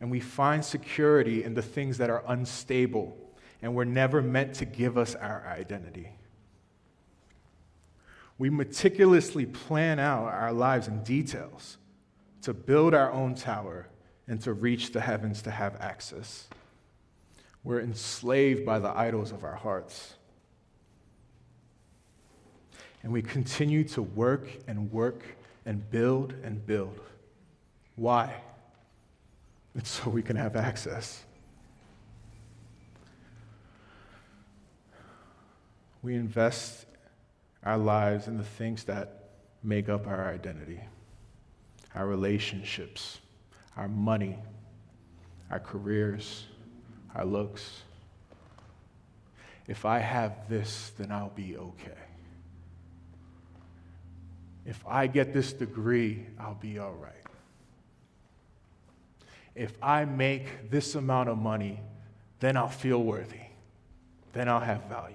And 0.00 0.12
we 0.12 0.20
find 0.20 0.64
security 0.64 1.42
in 1.42 1.54
the 1.54 1.62
things 1.62 1.98
that 1.98 2.08
are 2.08 2.22
unstable 2.28 3.16
and 3.62 3.74
were 3.74 3.84
never 3.84 4.22
meant 4.22 4.54
to 4.54 4.64
give 4.64 4.96
us 4.96 5.16
our 5.16 5.44
identity. 5.48 6.10
We 8.38 8.48
meticulously 8.48 9.44
plan 9.44 9.98
out 9.98 10.26
our 10.26 10.52
lives 10.52 10.86
in 10.86 11.02
details 11.02 11.78
to 12.42 12.54
build 12.54 12.94
our 12.94 13.10
own 13.10 13.34
tower 13.34 13.88
and 14.26 14.40
to 14.42 14.52
reach 14.52 14.92
the 14.92 15.00
heavens 15.00 15.42
to 15.42 15.50
have 15.50 15.76
access. 15.80 16.48
We're 17.62 17.80
enslaved 17.80 18.64
by 18.64 18.78
the 18.78 18.88
idols 18.88 19.32
of 19.32 19.44
our 19.44 19.54
hearts. 19.54 20.14
And 23.02 23.12
we 23.12 23.22
continue 23.22 23.84
to 23.84 24.02
work 24.02 24.48
and 24.66 24.90
work 24.90 25.22
and 25.66 25.88
build 25.90 26.34
and 26.42 26.64
build. 26.66 27.00
Why? 27.96 28.34
It's 29.74 29.90
so 29.90 30.10
we 30.10 30.22
can 30.22 30.36
have 30.36 30.56
access. 30.56 31.22
We 36.02 36.14
invest 36.14 36.86
our 37.62 37.78
lives 37.78 38.28
in 38.28 38.36
the 38.36 38.44
things 38.44 38.84
that 38.84 39.30
make 39.62 39.88
up 39.88 40.06
our 40.06 40.28
identity 40.28 40.80
our 41.94 42.06
relationships, 42.06 43.20
our 43.76 43.88
money, 43.88 44.38
our 45.50 45.60
careers, 45.60 46.44
our 47.14 47.24
looks. 47.24 47.82
If 49.66 49.84
I 49.84 49.98
have 49.98 50.48
this, 50.48 50.92
then 50.98 51.10
I'll 51.10 51.32
be 51.34 51.56
okay. 51.56 51.98
If 54.66 54.82
I 54.86 55.06
get 55.06 55.32
this 55.32 55.52
degree, 55.52 56.26
I'll 56.38 56.54
be 56.54 56.78
all 56.78 56.94
right. 56.94 57.12
If 59.54 59.72
I 59.82 60.04
make 60.04 60.70
this 60.70 60.94
amount 60.94 61.28
of 61.28 61.38
money, 61.38 61.80
then 62.40 62.56
I'll 62.56 62.68
feel 62.68 63.02
worthy. 63.02 63.40
Then 64.32 64.48
I'll 64.48 64.60
have 64.60 64.84
value. 64.84 65.14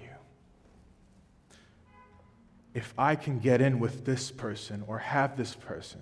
If 2.72 2.94
I 2.96 3.16
can 3.16 3.40
get 3.40 3.60
in 3.60 3.80
with 3.80 4.04
this 4.04 4.30
person 4.30 4.84
or 4.86 4.98
have 4.98 5.36
this 5.36 5.54
person, 5.54 6.00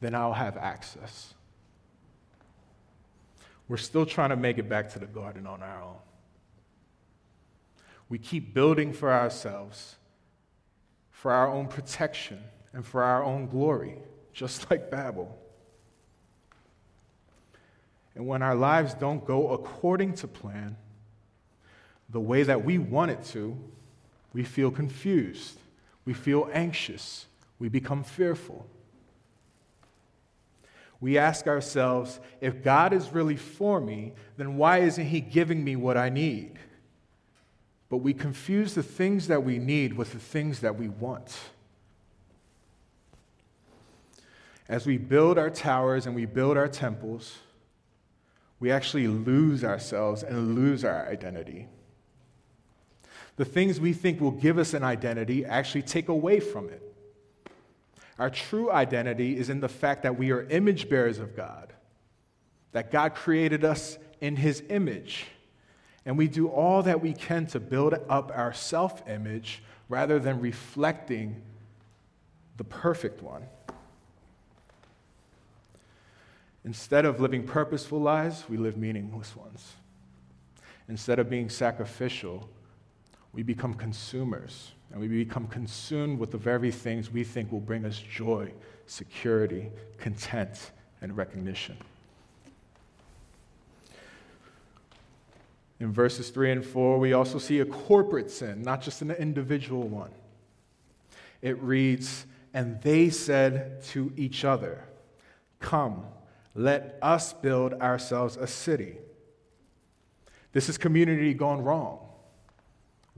then 0.00 0.14
I'll 0.14 0.32
have 0.32 0.56
access. 0.56 1.34
We're 3.70 3.76
still 3.76 4.04
trying 4.04 4.30
to 4.30 4.36
make 4.36 4.58
it 4.58 4.68
back 4.68 4.90
to 4.94 4.98
the 4.98 5.06
garden 5.06 5.46
on 5.46 5.62
our 5.62 5.80
own. 5.80 5.98
We 8.08 8.18
keep 8.18 8.52
building 8.52 8.92
for 8.92 9.12
ourselves, 9.12 9.94
for 11.12 11.30
our 11.30 11.48
own 11.48 11.68
protection 11.68 12.40
and 12.72 12.84
for 12.84 13.04
our 13.04 13.22
own 13.22 13.46
glory, 13.46 13.94
just 14.32 14.68
like 14.72 14.90
Babel. 14.90 15.38
And 18.16 18.26
when 18.26 18.42
our 18.42 18.56
lives 18.56 18.92
don't 18.92 19.24
go 19.24 19.50
according 19.52 20.14
to 20.14 20.26
plan, 20.26 20.76
the 22.08 22.18
way 22.18 22.42
that 22.42 22.64
we 22.64 22.78
want 22.78 23.12
it 23.12 23.22
to, 23.26 23.56
we 24.32 24.42
feel 24.42 24.72
confused, 24.72 25.60
we 26.04 26.12
feel 26.12 26.50
anxious, 26.52 27.26
we 27.60 27.68
become 27.68 28.02
fearful. 28.02 28.66
We 31.00 31.16
ask 31.16 31.46
ourselves, 31.46 32.20
if 32.40 32.62
God 32.62 32.92
is 32.92 33.12
really 33.12 33.36
for 33.36 33.80
me, 33.80 34.12
then 34.36 34.56
why 34.56 34.78
isn't 34.78 35.06
He 35.06 35.20
giving 35.20 35.64
me 35.64 35.76
what 35.76 35.96
I 35.96 36.10
need? 36.10 36.58
But 37.88 37.98
we 37.98 38.12
confuse 38.12 38.74
the 38.74 38.82
things 38.82 39.26
that 39.28 39.42
we 39.42 39.58
need 39.58 39.94
with 39.94 40.12
the 40.12 40.18
things 40.18 40.60
that 40.60 40.76
we 40.76 40.88
want. 40.88 41.36
As 44.68 44.86
we 44.86 44.98
build 44.98 45.38
our 45.38 45.50
towers 45.50 46.06
and 46.06 46.14
we 46.14 46.26
build 46.26 46.56
our 46.56 46.68
temples, 46.68 47.38
we 48.60 48.70
actually 48.70 49.08
lose 49.08 49.64
ourselves 49.64 50.22
and 50.22 50.54
lose 50.54 50.84
our 50.84 51.08
identity. 51.08 51.66
The 53.36 53.44
things 53.46 53.80
we 53.80 53.94
think 53.94 54.20
will 54.20 54.30
give 54.30 54.58
us 54.58 54.74
an 54.74 54.84
identity 54.84 55.46
actually 55.46 55.82
take 55.82 56.08
away 56.08 56.40
from 56.40 56.68
it. 56.68 56.89
Our 58.20 58.28
true 58.28 58.70
identity 58.70 59.38
is 59.38 59.48
in 59.48 59.60
the 59.60 59.68
fact 59.68 60.02
that 60.02 60.18
we 60.18 60.30
are 60.30 60.42
image 60.42 60.90
bearers 60.90 61.18
of 61.18 61.34
God, 61.34 61.72
that 62.72 62.90
God 62.90 63.14
created 63.14 63.64
us 63.64 63.96
in 64.20 64.36
His 64.36 64.62
image. 64.68 65.24
And 66.04 66.18
we 66.18 66.28
do 66.28 66.48
all 66.48 66.82
that 66.82 67.00
we 67.00 67.14
can 67.14 67.46
to 67.46 67.58
build 67.58 67.94
up 68.10 68.30
our 68.34 68.52
self 68.52 69.08
image 69.08 69.62
rather 69.88 70.18
than 70.18 70.38
reflecting 70.38 71.40
the 72.58 72.64
perfect 72.64 73.22
one. 73.22 73.46
Instead 76.62 77.06
of 77.06 77.20
living 77.20 77.42
purposeful 77.42 78.02
lives, 78.02 78.44
we 78.50 78.58
live 78.58 78.76
meaningless 78.76 79.34
ones. 79.34 79.72
Instead 80.90 81.18
of 81.18 81.30
being 81.30 81.48
sacrificial, 81.48 82.50
we 83.32 83.42
become 83.42 83.72
consumers 83.72 84.72
and 84.92 85.00
we 85.00 85.08
become 85.08 85.46
consumed 85.46 86.18
with 86.18 86.30
the 86.30 86.38
very 86.38 86.70
things 86.70 87.10
we 87.10 87.24
think 87.24 87.52
will 87.52 87.60
bring 87.60 87.84
us 87.84 87.98
joy, 87.98 88.50
security, 88.86 89.70
content, 89.98 90.72
and 91.00 91.16
recognition. 91.16 91.76
In 95.78 95.92
verses 95.92 96.28
3 96.30 96.52
and 96.52 96.64
4, 96.64 96.98
we 96.98 97.14
also 97.14 97.38
see 97.38 97.60
a 97.60 97.64
corporate 97.64 98.30
sin, 98.30 98.62
not 98.62 98.82
just 98.82 99.00
an 99.00 99.10
individual 99.12 99.88
one. 99.88 100.10
It 101.40 101.60
reads, 101.62 102.26
And 102.52 102.82
they 102.82 103.08
said 103.08 103.82
to 103.84 104.12
each 104.16 104.44
other, 104.44 104.84
Come, 105.58 106.04
let 106.54 106.98
us 107.00 107.32
build 107.32 107.74
ourselves 107.74 108.36
a 108.36 108.46
city. 108.46 108.96
This 110.52 110.68
is 110.68 110.76
community 110.76 111.32
gone 111.32 111.62
wrong. 111.62 112.09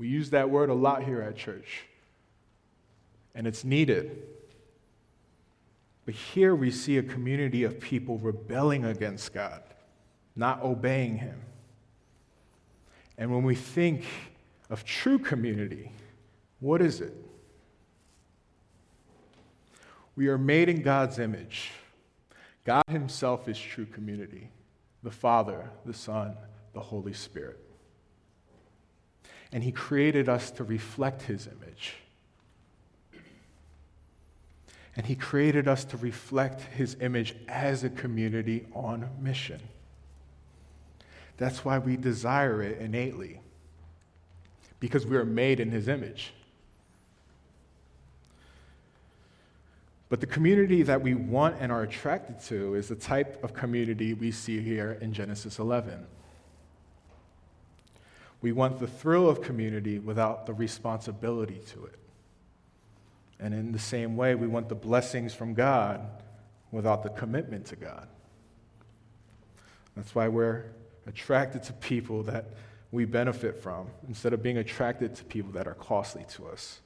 We 0.03 0.09
use 0.09 0.31
that 0.31 0.51
word 0.51 0.69
a 0.69 0.75
lot 0.75 1.05
here 1.05 1.23
at 1.23 1.37
church, 1.37 1.85
and 3.37 3.47
it's 3.47 3.63
needed. 3.63 4.21
But 6.05 6.15
here 6.15 6.57
we 6.57 6.73
see 6.73 6.99
a 6.99 7.05
community 7.05 7.63
of 7.63 7.79
people 7.79 8.19
rebelling 8.19 8.85
against 8.85 9.33
God, 9.33 9.63
not 10.35 10.61
obeying 10.61 11.19
Him. 11.19 11.41
And 13.17 13.31
when 13.31 13.45
we 13.45 13.55
think 13.55 14.05
of 14.71 14.85
true 14.85 15.21
community, 15.21 15.93
what 16.59 16.83
is 16.83 17.01
it? 17.01 17.15
We 20.17 20.27
are 20.27 20.37
made 20.37 20.69
in 20.69 20.83
God's 20.83 21.21
image. 21.21 21.71
God 22.65 22.83
Himself 22.89 23.47
is 23.47 23.57
true 23.57 23.87
community 23.87 24.51
the 25.05 25.13
Father, 25.13 25.71
the 25.87 25.95
Son, 25.95 26.37
the 26.75 26.81
Holy 26.81 27.13
Spirit. 27.13 27.61
And 29.53 29.63
He 29.63 29.73
created 29.73 30.29
us 30.29 30.51
to 30.53 30.65
reflect 30.65 31.23
His 31.23 31.47
image. 31.47 31.95
And 34.97 35.07
He 35.07 35.15
created 35.15 35.69
us 35.69 35.85
to 35.87 35.97
reflect 35.97 36.61
His 36.61 36.97
image 37.01 37.35
as 37.49 37.85
a 37.85 37.91
community 37.91 38.67
on 38.75 39.09
mission. 39.21 39.61
That's 41.37 41.65
why 41.65 41.79
we 41.79 41.97
desire 41.97 42.63
it 42.63 42.79
innately, 42.79 43.41
because 44.81 45.07
we 45.07 45.17
are 45.17 45.25
made 45.25 45.61
in 45.61 45.71
His 45.71 45.89
image. 45.89 46.33
But 50.09 50.21
the 50.21 50.27
community 50.27 50.83
that 50.83 51.01
we 51.01 51.15
want 51.15 51.57
and 51.59 51.73
are 51.73 51.83
attracted 51.83 52.39
to 52.49 52.75
is 52.75 52.89
the 52.89 52.95
type 52.95 53.43
of 53.43 53.55
community 53.55 54.13
we 54.13 54.31
see 54.31 54.61
here 54.61 54.99
in 55.01 55.15
Genesis 55.15 55.59
11. 55.59 56.07
We 58.43 58.53
want 58.53 58.79
the 58.79 58.87
thrill 58.87 59.29
of 59.29 59.41
community 59.41 59.99
without 59.99 60.47
the 60.47 60.53
responsibility 60.53 61.61
to 61.69 61.87
it. 61.87 61.95
And 63.41 63.55
in 63.55 63.73
the 63.73 63.79
same 63.79 64.17
way, 64.17 64.35
we 64.35 64.47
want 64.47 64.69
the 64.69 64.75
blessings 64.75 65.33
from 65.33 65.55
God 65.55 66.07
without 66.71 67.03
the 67.03 67.11
commitment 67.11 67.67
to 67.67 67.77
God. 67.77 68.09
That's 69.97 70.15
why 70.15 70.29
we're 70.29 70.65
attracted 71.07 71.63
to 71.65 71.73
people 71.75 72.23
that 72.25 72.47
we 72.93 73.07
benefit 73.07 73.61
from 73.61 73.89
instead 74.07 74.33
of 74.33 74.43
being 74.43 74.59
attracted 74.59 75.17
to 75.17 75.25
people 75.25 75.51
that 75.53 75.67
are 75.67 75.75
costly 75.75 76.25
to 76.29 76.47
us? 76.47 76.81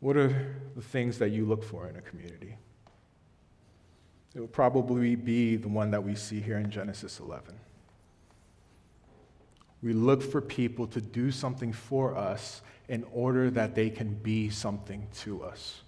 What 0.00 0.16
are 0.16 0.56
the 0.76 0.82
things 0.82 1.18
that 1.18 1.30
you 1.30 1.46
look 1.46 1.64
for 1.64 1.88
in 1.88 1.96
a 1.96 2.02
community? 2.02 2.56
It 4.34 4.40
will 4.40 4.46
probably 4.46 5.16
be 5.16 5.56
the 5.56 5.68
one 5.68 5.90
that 5.92 6.04
we 6.04 6.14
see 6.14 6.40
here 6.40 6.58
in 6.58 6.70
Genesis 6.70 7.18
11. 7.20 7.54
We 9.84 9.92
look 9.92 10.22
for 10.22 10.40
people 10.40 10.86
to 10.88 11.00
do 11.02 11.30
something 11.30 11.70
for 11.74 12.16
us 12.16 12.62
in 12.88 13.04
order 13.12 13.50
that 13.50 13.74
they 13.74 13.90
can 13.90 14.14
be 14.14 14.48
something 14.48 15.06
to 15.18 15.42
us. 15.42 15.82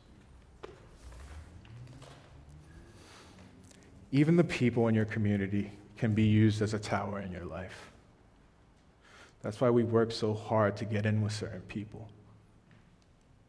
Even 4.12 4.36
the 4.36 4.44
people 4.44 4.88
in 4.88 4.94
your 4.94 5.06
community 5.06 5.72
can 5.96 6.12
be 6.12 6.24
used 6.24 6.60
as 6.60 6.74
a 6.74 6.78
tower 6.78 7.20
in 7.20 7.32
your 7.32 7.46
life. 7.46 7.90
That's 9.40 9.62
why 9.62 9.70
we 9.70 9.82
work 9.82 10.12
so 10.12 10.34
hard 10.34 10.76
to 10.76 10.84
get 10.84 11.06
in 11.06 11.22
with 11.22 11.32
certain 11.32 11.62
people, 11.62 12.06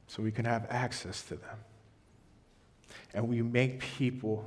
so 0.08 0.24
we 0.24 0.32
can 0.32 0.46
have 0.46 0.66
access 0.70 1.24
to 1.24 1.36
them. 1.36 1.58
And 3.13 3.27
we 3.27 3.42
make 3.42 3.80
people 3.80 4.46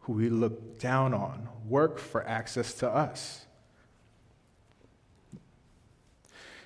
who 0.00 0.12
we 0.12 0.28
look 0.28 0.78
down 0.78 1.14
on 1.14 1.48
work 1.66 1.98
for 1.98 2.26
access 2.26 2.74
to 2.74 2.88
us. 2.90 3.46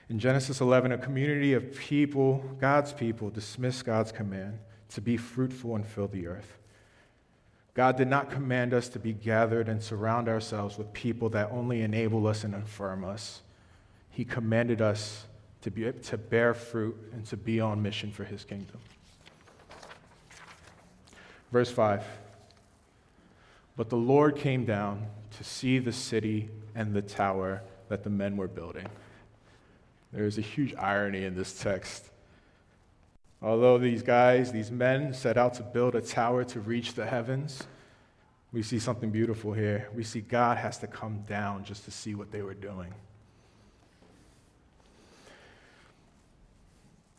In 0.08 0.18
Genesis 0.18 0.60
11, 0.60 0.92
a 0.92 0.98
community 0.98 1.52
of 1.52 1.74
people, 1.76 2.42
God's 2.60 2.92
people, 2.92 3.28
dismiss 3.28 3.82
God's 3.82 4.10
command 4.10 4.58
to 4.90 5.02
be 5.02 5.18
fruitful 5.18 5.76
and 5.76 5.86
fill 5.86 6.08
the 6.08 6.26
earth. 6.26 6.56
God 7.74 7.96
did 7.96 8.08
not 8.08 8.30
command 8.30 8.72
us 8.72 8.88
to 8.88 8.98
be 8.98 9.12
gathered 9.12 9.68
and 9.68 9.82
surround 9.82 10.28
ourselves 10.28 10.78
with 10.78 10.92
people 10.92 11.28
that 11.30 11.50
only 11.52 11.82
enable 11.82 12.26
us 12.26 12.42
and 12.42 12.54
affirm 12.54 13.04
us. 13.04 13.42
He 14.10 14.24
commanded 14.24 14.80
us 14.80 15.26
to, 15.60 15.70
be, 15.70 15.92
to 15.92 16.16
bear 16.16 16.54
fruit 16.54 16.96
and 17.12 17.24
to 17.26 17.36
be 17.36 17.60
on 17.60 17.82
mission 17.82 18.10
for 18.10 18.24
his 18.24 18.44
kingdom. 18.44 18.78
Verse 21.52 21.70
5 21.70 22.02
But 23.76 23.90
the 23.90 23.96
Lord 23.96 24.36
came 24.36 24.64
down 24.64 25.06
to 25.36 25.44
see 25.44 25.78
the 25.78 25.92
city 25.92 26.48
and 26.74 26.94
the 26.94 27.02
tower 27.02 27.62
that 27.90 28.02
the 28.04 28.10
men 28.10 28.36
were 28.36 28.48
building. 28.48 28.86
There 30.12 30.24
is 30.24 30.38
a 30.38 30.42
huge 30.42 30.74
irony 30.74 31.24
in 31.24 31.34
this 31.34 31.58
text. 31.58 32.10
Although 33.40 33.78
these 33.78 34.02
guys, 34.02 34.50
these 34.50 34.70
men, 34.70 35.14
set 35.14 35.36
out 35.36 35.54
to 35.54 35.62
build 35.62 35.94
a 35.94 36.00
tower 36.00 36.44
to 36.44 36.60
reach 36.60 36.94
the 36.94 37.06
heavens, 37.06 37.62
we 38.52 38.62
see 38.62 38.78
something 38.78 39.10
beautiful 39.10 39.52
here. 39.52 39.88
We 39.94 40.02
see 40.02 40.20
God 40.20 40.56
has 40.56 40.78
to 40.78 40.86
come 40.86 41.22
down 41.28 41.64
just 41.64 41.84
to 41.84 41.90
see 41.90 42.14
what 42.14 42.32
they 42.32 42.42
were 42.42 42.54
doing. 42.54 42.92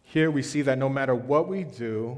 Here 0.03 0.31
we 0.31 0.41
see 0.41 0.63
that 0.63 0.79
no 0.79 0.89
matter 0.89 1.13
what 1.13 1.47
we 1.47 1.63
do 1.63 2.17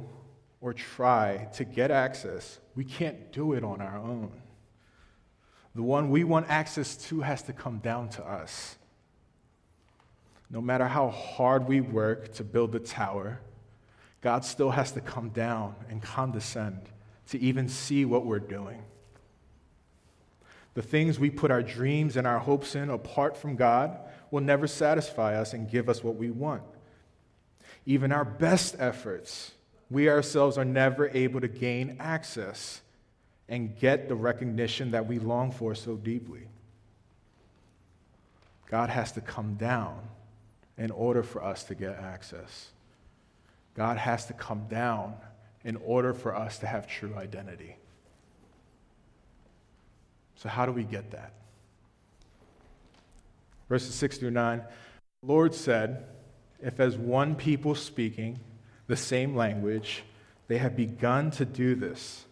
or 0.61 0.73
try 0.73 1.49
to 1.55 1.65
get 1.65 1.91
access, 1.91 2.59
we 2.73 2.85
can't 2.85 3.33
do 3.33 3.53
it 3.53 3.65
on 3.65 3.81
our 3.81 3.97
own. 3.97 4.31
The 5.75 5.83
one 5.83 6.09
we 6.09 6.23
want 6.23 6.49
access 6.49 6.95
to 7.09 7.21
has 7.21 7.43
to 7.43 7.53
come 7.53 7.79
down 7.79 8.09
to 8.09 8.25
us. 8.25 8.77
No 10.51 10.59
matter 10.59 10.85
how 10.85 11.09
hard 11.09 11.67
we 11.67 11.79
work 11.79 12.33
to 12.33 12.43
build 12.43 12.73
the 12.73 12.79
tower, 12.79 13.39
God 14.19 14.43
still 14.43 14.71
has 14.71 14.91
to 14.91 15.01
come 15.01 15.29
down 15.29 15.75
and 15.89 16.01
condescend 16.01 16.81
to 17.29 17.39
even 17.39 17.69
see 17.69 18.03
what 18.03 18.25
we're 18.25 18.39
doing. 18.39 18.83
The 20.73 20.81
things 20.81 21.17
we 21.17 21.29
put 21.29 21.51
our 21.51 21.63
dreams 21.63 22.17
and 22.17 22.27
our 22.27 22.39
hopes 22.39 22.75
in 22.75 22.89
apart 22.89 23.37
from 23.37 23.55
God 23.55 23.97
will 24.29 24.41
never 24.41 24.67
satisfy 24.67 25.39
us 25.39 25.53
and 25.53 25.69
give 25.69 25.89
us 25.89 26.03
what 26.03 26.15
we 26.15 26.29
want. 26.29 26.63
Even 27.85 28.11
our 28.11 28.25
best 28.25 28.75
efforts, 28.77 29.51
we 29.89 30.09
ourselves 30.09 30.57
are 30.57 30.65
never 30.65 31.09
able 31.09 31.41
to 31.41 31.47
gain 31.47 31.95
access 31.99 32.81
and 33.47 33.77
get 33.79 34.07
the 34.07 34.15
recognition 34.15 34.91
that 34.91 35.07
we 35.07 35.19
long 35.19 35.51
for 35.51 35.75
so 35.75 35.95
deeply. 35.95 36.47
God 38.69 38.89
has 38.89 39.11
to 39.13 39.21
come 39.21 39.55
down 39.55 39.99
in 40.77 40.91
order 40.91 41.23
for 41.23 41.43
us 41.43 41.63
to 41.65 41.75
get 41.75 41.99
access. 41.99 42.69
God 43.75 43.97
has 43.97 44.25
to 44.27 44.33
come 44.33 44.67
down 44.67 45.15
in 45.63 45.75
order 45.77 46.13
for 46.13 46.35
us 46.35 46.59
to 46.59 46.67
have 46.67 46.87
true 46.87 47.15
identity. 47.15 47.77
So, 50.35 50.49
how 50.49 50.65
do 50.65 50.71
we 50.71 50.83
get 50.83 51.11
that? 51.11 51.33
Verses 53.69 53.93
6 53.95 54.17
through 54.17 54.31
9 54.31 54.61
The 55.21 55.27
Lord 55.27 55.53
said, 55.53 56.05
If 56.61 56.79
as 56.79 56.97
one 56.97 57.35
people 57.35 57.75
speaking 57.75 58.39
the 58.87 58.97
same 58.97 59.35
language, 59.35 60.03
they 60.47 60.57
have 60.57 60.75
begun 60.75 61.31
to 61.31 61.45
do 61.45 61.75
this, 61.75 62.25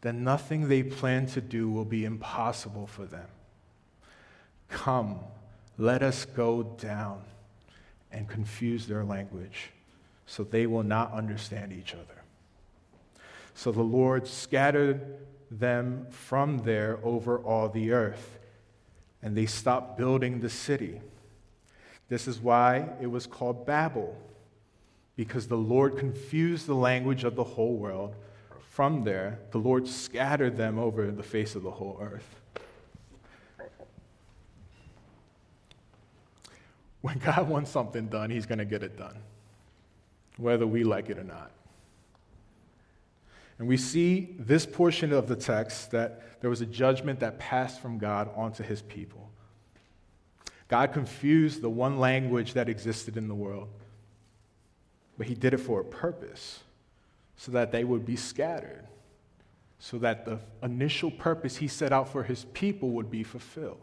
then 0.00 0.24
nothing 0.24 0.68
they 0.68 0.82
plan 0.82 1.26
to 1.26 1.40
do 1.40 1.68
will 1.68 1.84
be 1.84 2.04
impossible 2.04 2.86
for 2.86 3.04
them. 3.04 3.26
Come, 4.68 5.18
let 5.76 6.02
us 6.02 6.24
go 6.24 6.62
down 6.62 7.22
and 8.12 8.28
confuse 8.28 8.86
their 8.86 9.04
language, 9.04 9.70
so 10.26 10.44
they 10.44 10.66
will 10.66 10.82
not 10.82 11.12
understand 11.12 11.72
each 11.72 11.94
other. 11.94 12.22
So 13.54 13.72
the 13.72 13.82
Lord 13.82 14.26
scattered 14.26 15.18
them 15.50 16.06
from 16.10 16.58
there 16.58 16.98
over 17.02 17.38
all 17.38 17.68
the 17.68 17.92
earth, 17.92 18.38
and 19.22 19.36
they 19.36 19.46
stopped 19.46 19.98
building 19.98 20.40
the 20.40 20.50
city. 20.50 21.00
This 22.08 22.26
is 22.26 22.40
why 22.40 22.88
it 23.00 23.08
was 23.08 23.26
called 23.26 23.66
Babel, 23.66 24.16
because 25.16 25.46
the 25.46 25.56
Lord 25.56 25.98
confused 25.98 26.66
the 26.66 26.74
language 26.74 27.24
of 27.24 27.36
the 27.36 27.44
whole 27.44 27.76
world. 27.76 28.14
From 28.70 29.04
there, 29.04 29.38
the 29.50 29.58
Lord 29.58 29.86
scattered 29.86 30.56
them 30.56 30.78
over 30.78 31.10
the 31.10 31.22
face 31.22 31.54
of 31.54 31.62
the 31.62 31.70
whole 31.70 31.98
earth. 32.00 32.39
When 37.00 37.18
God 37.18 37.48
wants 37.48 37.70
something 37.70 38.08
done, 38.08 38.30
He's 38.30 38.46
going 38.46 38.58
to 38.58 38.64
get 38.64 38.82
it 38.82 38.96
done, 38.96 39.16
whether 40.36 40.66
we 40.66 40.84
like 40.84 41.08
it 41.08 41.18
or 41.18 41.24
not. 41.24 41.50
And 43.58 43.68
we 43.68 43.76
see 43.76 44.34
this 44.38 44.64
portion 44.64 45.12
of 45.12 45.28
the 45.28 45.36
text 45.36 45.90
that 45.90 46.40
there 46.40 46.48
was 46.48 46.60
a 46.60 46.66
judgment 46.66 47.20
that 47.20 47.38
passed 47.38 47.80
from 47.80 47.98
God 47.98 48.30
onto 48.34 48.62
His 48.62 48.82
people. 48.82 49.30
God 50.68 50.92
confused 50.92 51.62
the 51.62 51.70
one 51.70 51.98
language 51.98 52.54
that 52.54 52.68
existed 52.68 53.16
in 53.16 53.28
the 53.28 53.34
world, 53.34 53.68
but 55.18 55.26
He 55.26 55.34
did 55.34 55.52
it 55.52 55.58
for 55.58 55.80
a 55.80 55.84
purpose 55.84 56.60
so 57.36 57.52
that 57.52 57.72
they 57.72 57.84
would 57.84 58.04
be 58.04 58.16
scattered, 58.16 58.84
so 59.78 59.98
that 59.98 60.26
the 60.26 60.38
initial 60.62 61.10
purpose 61.10 61.56
He 61.56 61.68
set 61.68 61.92
out 61.92 62.08
for 62.08 62.22
His 62.22 62.44
people 62.52 62.90
would 62.90 63.10
be 63.10 63.22
fulfilled, 63.22 63.80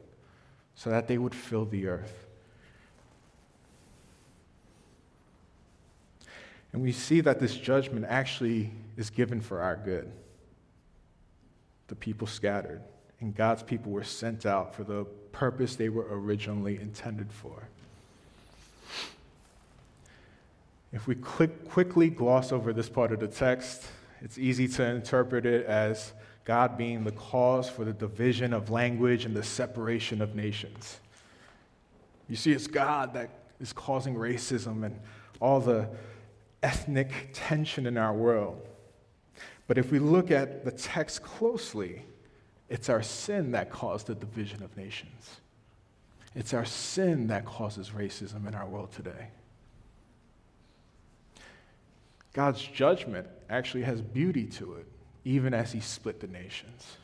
so 0.75 0.91
that 0.91 1.07
they 1.07 1.17
would 1.17 1.33
fill 1.33 1.65
the 1.65 1.87
earth. 1.87 2.26
And 6.73 6.81
we 6.81 6.91
see 6.91 7.21
that 7.21 7.39
this 7.39 7.55
judgment 7.55 8.05
actually 8.07 8.71
is 8.97 9.09
given 9.09 9.41
for 9.41 9.61
our 9.61 9.75
good. 9.75 10.11
The 11.87 11.95
people 11.95 12.27
scattered, 12.27 12.81
and 13.21 13.33
God's 13.33 13.63
people 13.63 13.91
were 13.91 14.03
sent 14.03 14.45
out 14.45 14.75
for 14.75 14.83
the 14.83 15.05
purpose 15.31 15.75
they 15.75 15.89
were 15.89 16.07
originally 16.09 16.79
intended 16.79 17.31
for. 17.31 17.69
If 20.91 21.07
we 21.07 21.15
quick, 21.15 21.69
quickly 21.69 22.09
gloss 22.09 22.51
over 22.51 22.73
this 22.73 22.89
part 22.89 23.11
of 23.11 23.19
the 23.19 23.27
text, 23.27 23.83
it's 24.21 24.37
easy 24.37 24.67
to 24.69 24.83
interpret 24.83 25.45
it 25.45 25.65
as 25.65 26.13
God 26.43 26.77
being 26.77 27.03
the 27.03 27.11
cause 27.11 27.69
for 27.69 27.85
the 27.85 27.93
division 27.93 28.53
of 28.53 28.69
language 28.69 29.25
and 29.25 29.35
the 29.35 29.43
separation 29.43 30.21
of 30.21 30.33
nations. 30.33 30.99
You 32.29 32.35
see, 32.35 32.51
it's 32.51 32.67
God 32.67 33.13
that 33.13 33.29
is 33.59 33.73
causing 33.73 34.15
racism 34.15 34.85
and 34.85 34.99
all 35.39 35.59
the 35.59 35.87
ethnic 36.63 37.29
tension 37.33 37.85
in 37.85 37.97
our 37.97 38.13
world. 38.13 38.67
But 39.67 39.77
if 39.77 39.91
we 39.91 39.99
look 39.99 40.31
at 40.31 40.63
the 40.65 40.71
text 40.71 41.21
closely, 41.21 42.03
it's 42.69 42.89
our 42.89 43.03
sin 43.03 43.51
that 43.51 43.69
caused 43.69 44.07
the 44.07 44.15
division 44.15 44.63
of 44.63 44.75
nations. 44.75 45.37
It's 46.35 46.53
our 46.53 46.65
sin 46.65 47.27
that 47.27 47.45
causes 47.45 47.89
racism 47.89 48.47
in 48.47 48.55
our 48.55 48.67
world 48.67 48.91
today. 48.91 49.29
God's 52.33 52.61
judgment 52.61 53.27
actually 53.49 53.83
has 53.83 54.01
beauty 54.01 54.45
to 54.45 54.75
it, 54.75 54.85
even 55.25 55.53
as 55.53 55.71
He 55.71 55.79
split 55.79 56.19
the 56.19 56.27
nations. 56.27 56.97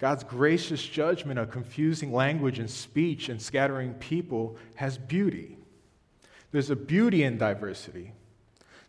God's 0.00 0.24
gracious 0.24 0.82
judgment 0.82 1.38
of 1.38 1.50
confusing 1.50 2.12
language 2.12 2.58
and 2.58 2.68
speech 2.68 3.28
and 3.28 3.40
scattering 3.40 3.94
people 3.94 4.56
has 4.74 4.96
beauty. 4.96 5.56
There's 6.52 6.70
a 6.70 6.76
beauty 6.76 7.22
in 7.22 7.38
diversity. 7.38 8.12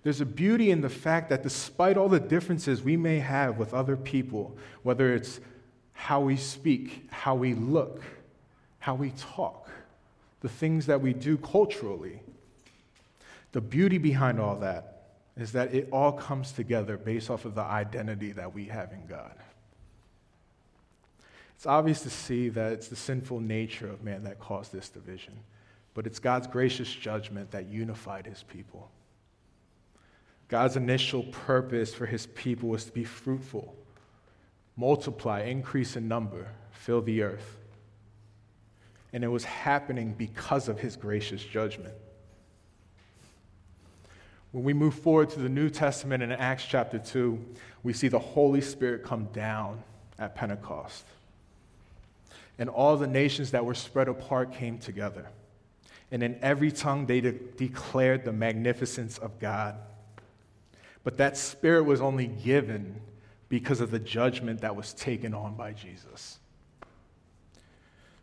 There's 0.03 0.21
a 0.21 0.25
beauty 0.25 0.71
in 0.71 0.81
the 0.81 0.89
fact 0.89 1.29
that 1.29 1.43
despite 1.43 1.95
all 1.95 2.09
the 2.09 2.19
differences 2.19 2.81
we 2.81 2.97
may 2.97 3.19
have 3.19 3.57
with 3.57 3.73
other 3.73 3.95
people, 3.95 4.57
whether 4.81 5.13
it's 5.13 5.39
how 5.93 6.21
we 6.21 6.35
speak, 6.35 7.07
how 7.11 7.35
we 7.35 7.53
look, 7.53 8.01
how 8.79 8.95
we 8.95 9.11
talk, 9.11 9.69
the 10.41 10.49
things 10.49 10.87
that 10.87 11.01
we 11.01 11.13
do 11.13 11.37
culturally. 11.37 12.19
The 13.51 13.61
beauty 13.61 13.97
behind 13.97 14.39
all 14.39 14.55
that 14.57 15.03
is 15.37 15.51
that 15.53 15.73
it 15.73 15.87
all 15.91 16.11
comes 16.11 16.51
together 16.51 16.97
based 16.97 17.29
off 17.29 17.45
of 17.45 17.55
the 17.55 17.61
identity 17.61 18.31
that 18.33 18.53
we 18.53 18.65
have 18.65 18.91
in 18.91 19.05
God. 19.07 19.35
It's 21.55 21.67
obvious 21.67 22.01
to 22.01 22.09
see 22.09 22.49
that 22.49 22.73
it's 22.73 22.87
the 22.87 22.95
sinful 22.95 23.39
nature 23.39 23.87
of 23.87 24.03
man 24.03 24.23
that 24.23 24.39
caused 24.39 24.73
this 24.73 24.89
division, 24.89 25.37
but 25.93 26.07
it's 26.07 26.19
God's 26.19 26.47
gracious 26.47 26.91
judgment 26.93 27.51
that 27.51 27.67
unified 27.67 28.25
his 28.25 28.43
people. 28.43 28.89
God's 30.47 30.75
initial 30.75 31.23
purpose 31.23 31.93
for 31.93 32.05
his 32.05 32.25
people 32.27 32.69
was 32.69 32.85
to 32.85 32.91
be 32.91 33.03
fruitful, 33.03 33.75
multiply, 34.75 35.43
increase 35.43 35.95
in 35.95 36.07
number, 36.07 36.47
fill 36.71 37.01
the 37.01 37.21
earth. 37.21 37.57
And 39.13 39.23
it 39.23 39.27
was 39.27 39.43
happening 39.43 40.13
because 40.17 40.67
of 40.67 40.79
his 40.79 40.95
gracious 40.95 41.43
judgment. 41.43 41.93
When 44.51 44.63
we 44.63 44.73
move 44.73 44.95
forward 44.95 45.29
to 45.31 45.39
the 45.39 45.49
New 45.49 45.69
Testament 45.69 46.23
in 46.23 46.31
Acts 46.31 46.65
chapter 46.65 46.99
2, 46.99 47.39
we 47.83 47.93
see 47.93 48.09
the 48.09 48.19
Holy 48.19 48.61
Spirit 48.61 49.03
come 49.03 49.25
down 49.33 49.81
at 50.19 50.35
Pentecost 50.35 51.05
and 52.61 52.69
all 52.69 52.95
the 52.95 53.07
nations 53.07 53.49
that 53.51 53.65
were 53.65 53.73
spread 53.73 54.07
apart 54.07 54.53
came 54.53 54.77
together. 54.77 55.25
And 56.11 56.21
in 56.21 56.37
every 56.41 56.71
tongue 56.71 57.05
they 57.05 57.21
de- 57.21 57.31
declared 57.31 58.25
the 58.25 58.33
magnificence 58.33 59.17
of 59.17 59.39
God. 59.39 59.75
But 61.03 61.17
that 61.17 61.37
spirit 61.37 61.83
was 61.83 62.01
only 62.01 62.27
given 62.27 62.99
because 63.49 63.81
of 63.81 63.91
the 63.91 63.99
judgment 63.99 64.61
that 64.61 64.75
was 64.75 64.93
taken 64.93 65.33
on 65.33 65.55
by 65.55 65.73
Jesus. 65.73 66.39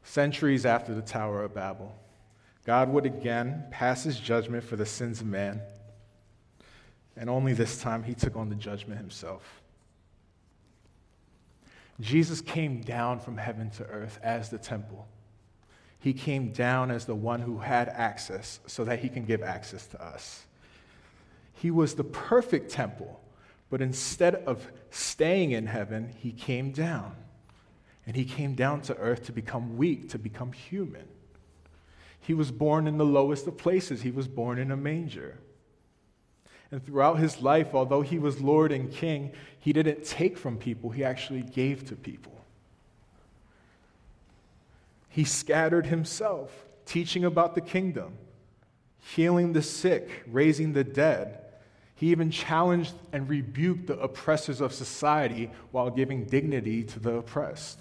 Centuries 0.05 0.65
after 0.65 0.95
the 0.95 1.03
Tower 1.03 1.45
of 1.45 1.55
Babel, 1.55 1.95
God 2.65 2.91
would 2.91 3.07
again 3.07 3.65
pass 3.71 4.05
his 4.05 4.19
judgment 4.19 4.65
for 4.65 4.77
the 4.77 4.87
sins 4.87 5.21
of 5.21 5.27
man. 5.27 5.61
And 7.17 7.29
only 7.29 7.53
this 7.53 7.81
time 7.81 8.03
he 8.03 8.15
took 8.15 8.37
on 8.37 8.49
the 8.49 8.55
judgment 8.55 9.01
himself. 9.01 9.61
Jesus 12.01 12.41
came 12.41 12.81
down 12.81 13.19
from 13.19 13.37
heaven 13.37 13.71
to 13.71 13.85
earth 13.85 14.21
as 14.23 14.51
the 14.51 14.59
temple. 14.59 15.07
He 16.01 16.13
came 16.13 16.53
down 16.53 16.91
as 16.91 17.07
the 17.07 17.15
one 17.15 17.41
who 17.41 17.59
had 17.59 17.89
access 17.89 18.61
so 18.67 18.85
that 18.85 19.01
he 19.01 19.09
can 19.09 19.25
give 19.25 19.43
access 19.43 19.87
to 19.89 20.03
us. 20.03 20.45
He 21.53 21.71
was 21.71 21.95
the 21.95 22.05
perfect 22.05 22.71
temple, 22.71 23.21
but 23.69 23.83
instead 23.83 24.37
of 24.37 24.71
staying 24.91 25.51
in 25.51 25.67
heaven, 25.67 26.15
he 26.19 26.31
came 26.31 26.71
down. 26.71 27.17
And 28.07 28.17
he 28.17 28.25
came 28.25 28.55
down 28.55 28.81
to 28.83 28.97
earth 28.97 29.25
to 29.27 29.33
become 29.33 29.77
weak, 29.77 30.09
to 30.11 30.19
become 30.19 30.53
human. 30.53 31.07
He 32.21 32.33
was 32.33 32.51
born 32.51 32.87
in 32.87 32.97
the 32.97 33.05
lowest 33.05 33.47
of 33.47 33.59
places, 33.59 34.03
he 34.03 34.11
was 34.11 34.29
born 34.29 34.59
in 34.59 34.71
a 34.71 34.77
manger. 34.77 35.39
And 36.71 36.85
throughout 36.85 37.19
his 37.19 37.41
life, 37.41 37.75
although 37.75 38.03
he 38.03 38.19
was 38.19 38.41
Lord 38.41 38.73
and 38.73 38.93
King, 38.93 39.33
he 39.59 39.73
didn't 39.73 40.05
take 40.05 40.37
from 40.37 40.59
people, 40.59 40.91
he 40.91 41.03
actually 41.03 41.43
gave 41.43 41.87
to 41.89 41.97
people. 41.97 42.38
He 45.19 45.25
scattered 45.25 45.87
himself, 45.87 46.53
teaching 46.87 47.25
about 47.25 47.57
the 47.57 47.61
kingdom, 47.61 48.17
healing 49.01 49.53
the 49.53 49.63
sick, 49.63 50.23
raising 50.29 50.75
the 50.75 50.85
dead. 50.85 51.41
He 51.97 52.13
even 52.13 52.31
challenged 52.31 52.95
and 53.13 53.29
rebuked 53.29 53.89
the 53.89 53.99
oppressors 53.99 54.61
of 54.61 54.73
society 54.73 55.51
while 55.73 55.91
giving 55.91 56.27
dignity 56.27 56.85
to 56.85 57.01
the 57.01 57.17
oppressed. 57.17 57.81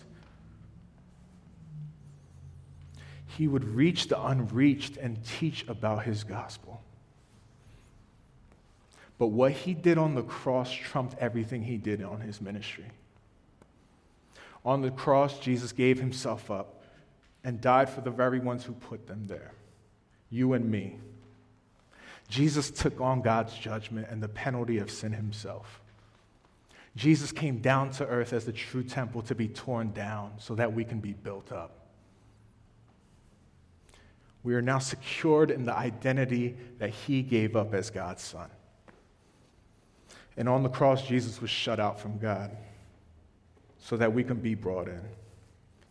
He 3.27 3.47
would 3.47 3.65
reach 3.65 4.07
the 4.07 4.19
unreached 4.19 4.97
and 4.97 5.23
teach 5.23 5.63
about 5.67 6.05
his 6.05 6.23
gospel. 6.23 6.81
But 9.19 9.27
what 9.27 9.51
he 9.51 9.75
did 9.75 9.99
on 9.99 10.15
the 10.15 10.23
cross 10.23 10.73
trumped 10.73 11.15
everything 11.19 11.61
he 11.61 11.77
did 11.77 12.01
on 12.01 12.21
his 12.21 12.41
ministry. 12.41 12.87
On 14.65 14.81
the 14.81 14.89
cross, 14.89 15.37
Jesus 15.37 15.71
gave 15.71 15.99
himself 15.99 16.49
up 16.49 16.73
and 17.47 17.61
died 17.61 17.89
for 17.89 18.01
the 18.01 18.11
very 18.11 18.41
ones 18.41 18.65
who 18.65 18.73
put 18.73 19.07
them 19.07 19.25
there 19.25 19.53
you 20.29 20.51
and 20.51 20.69
me. 20.69 20.97
Jesus 22.27 22.69
took 22.69 22.99
on 22.99 23.21
God's 23.21 23.57
judgment 23.57 24.07
and 24.09 24.21
the 24.21 24.27
penalty 24.27 24.79
of 24.79 24.91
sin 24.91 25.13
himself. 25.13 25.79
Jesus 26.97 27.31
came 27.31 27.59
down 27.59 27.91
to 27.91 28.05
earth 28.05 28.33
as 28.33 28.43
the 28.43 28.51
true 28.51 28.83
temple 28.83 29.21
to 29.21 29.33
be 29.33 29.47
torn 29.47 29.93
down 29.93 30.33
so 30.37 30.53
that 30.55 30.73
we 30.73 30.83
can 30.83 30.99
be 30.99 31.13
built 31.13 31.53
up. 31.53 31.87
We 34.43 34.53
are 34.53 34.61
now 34.61 34.79
secured 34.79 35.49
in 35.49 35.63
the 35.63 35.73
identity 35.73 36.57
that 36.79 36.89
he 36.89 37.21
gave 37.21 37.55
up 37.55 37.73
as 37.73 37.89
God's 37.89 38.23
son. 38.23 38.49
And 40.35 40.49
on 40.49 40.63
the 40.63 40.69
cross, 40.69 41.07
Jesus 41.07 41.39
was 41.39 41.49
shut 41.49 41.79
out 41.79 41.97
from 41.97 42.17
God 42.17 42.51
so 43.79 43.95
that 43.95 44.11
we 44.11 44.25
can 44.25 44.37
be 44.37 44.55
brought 44.55 44.89
in. 44.89 45.01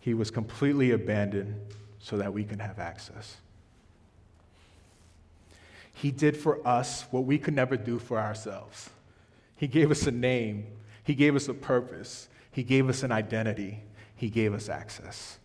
He 0.06 0.14
was 0.14 0.30
completely 0.30 0.92
abandoned 0.92 1.56
so 1.98 2.16
that 2.18 2.32
we 2.32 2.44
can 2.44 2.60
have 2.60 2.78
access. 2.78 3.38
He 5.92 6.12
did 6.12 6.36
for 6.36 6.64
us 6.64 7.06
what 7.10 7.24
we 7.24 7.38
could 7.38 7.54
never 7.54 7.76
do 7.76 7.98
for 7.98 8.16
ourselves. 8.16 8.88
He 9.56 9.66
gave 9.66 9.90
us 9.90 10.06
a 10.06 10.12
name, 10.12 10.68
He 11.02 11.16
gave 11.16 11.34
us 11.34 11.48
a 11.48 11.54
purpose, 11.54 12.28
He 12.52 12.62
gave 12.62 12.88
us 12.88 13.02
an 13.02 13.10
identity, 13.10 13.82
He 14.14 14.30
gave 14.30 14.54
us 14.54 14.68
access. 14.68 15.40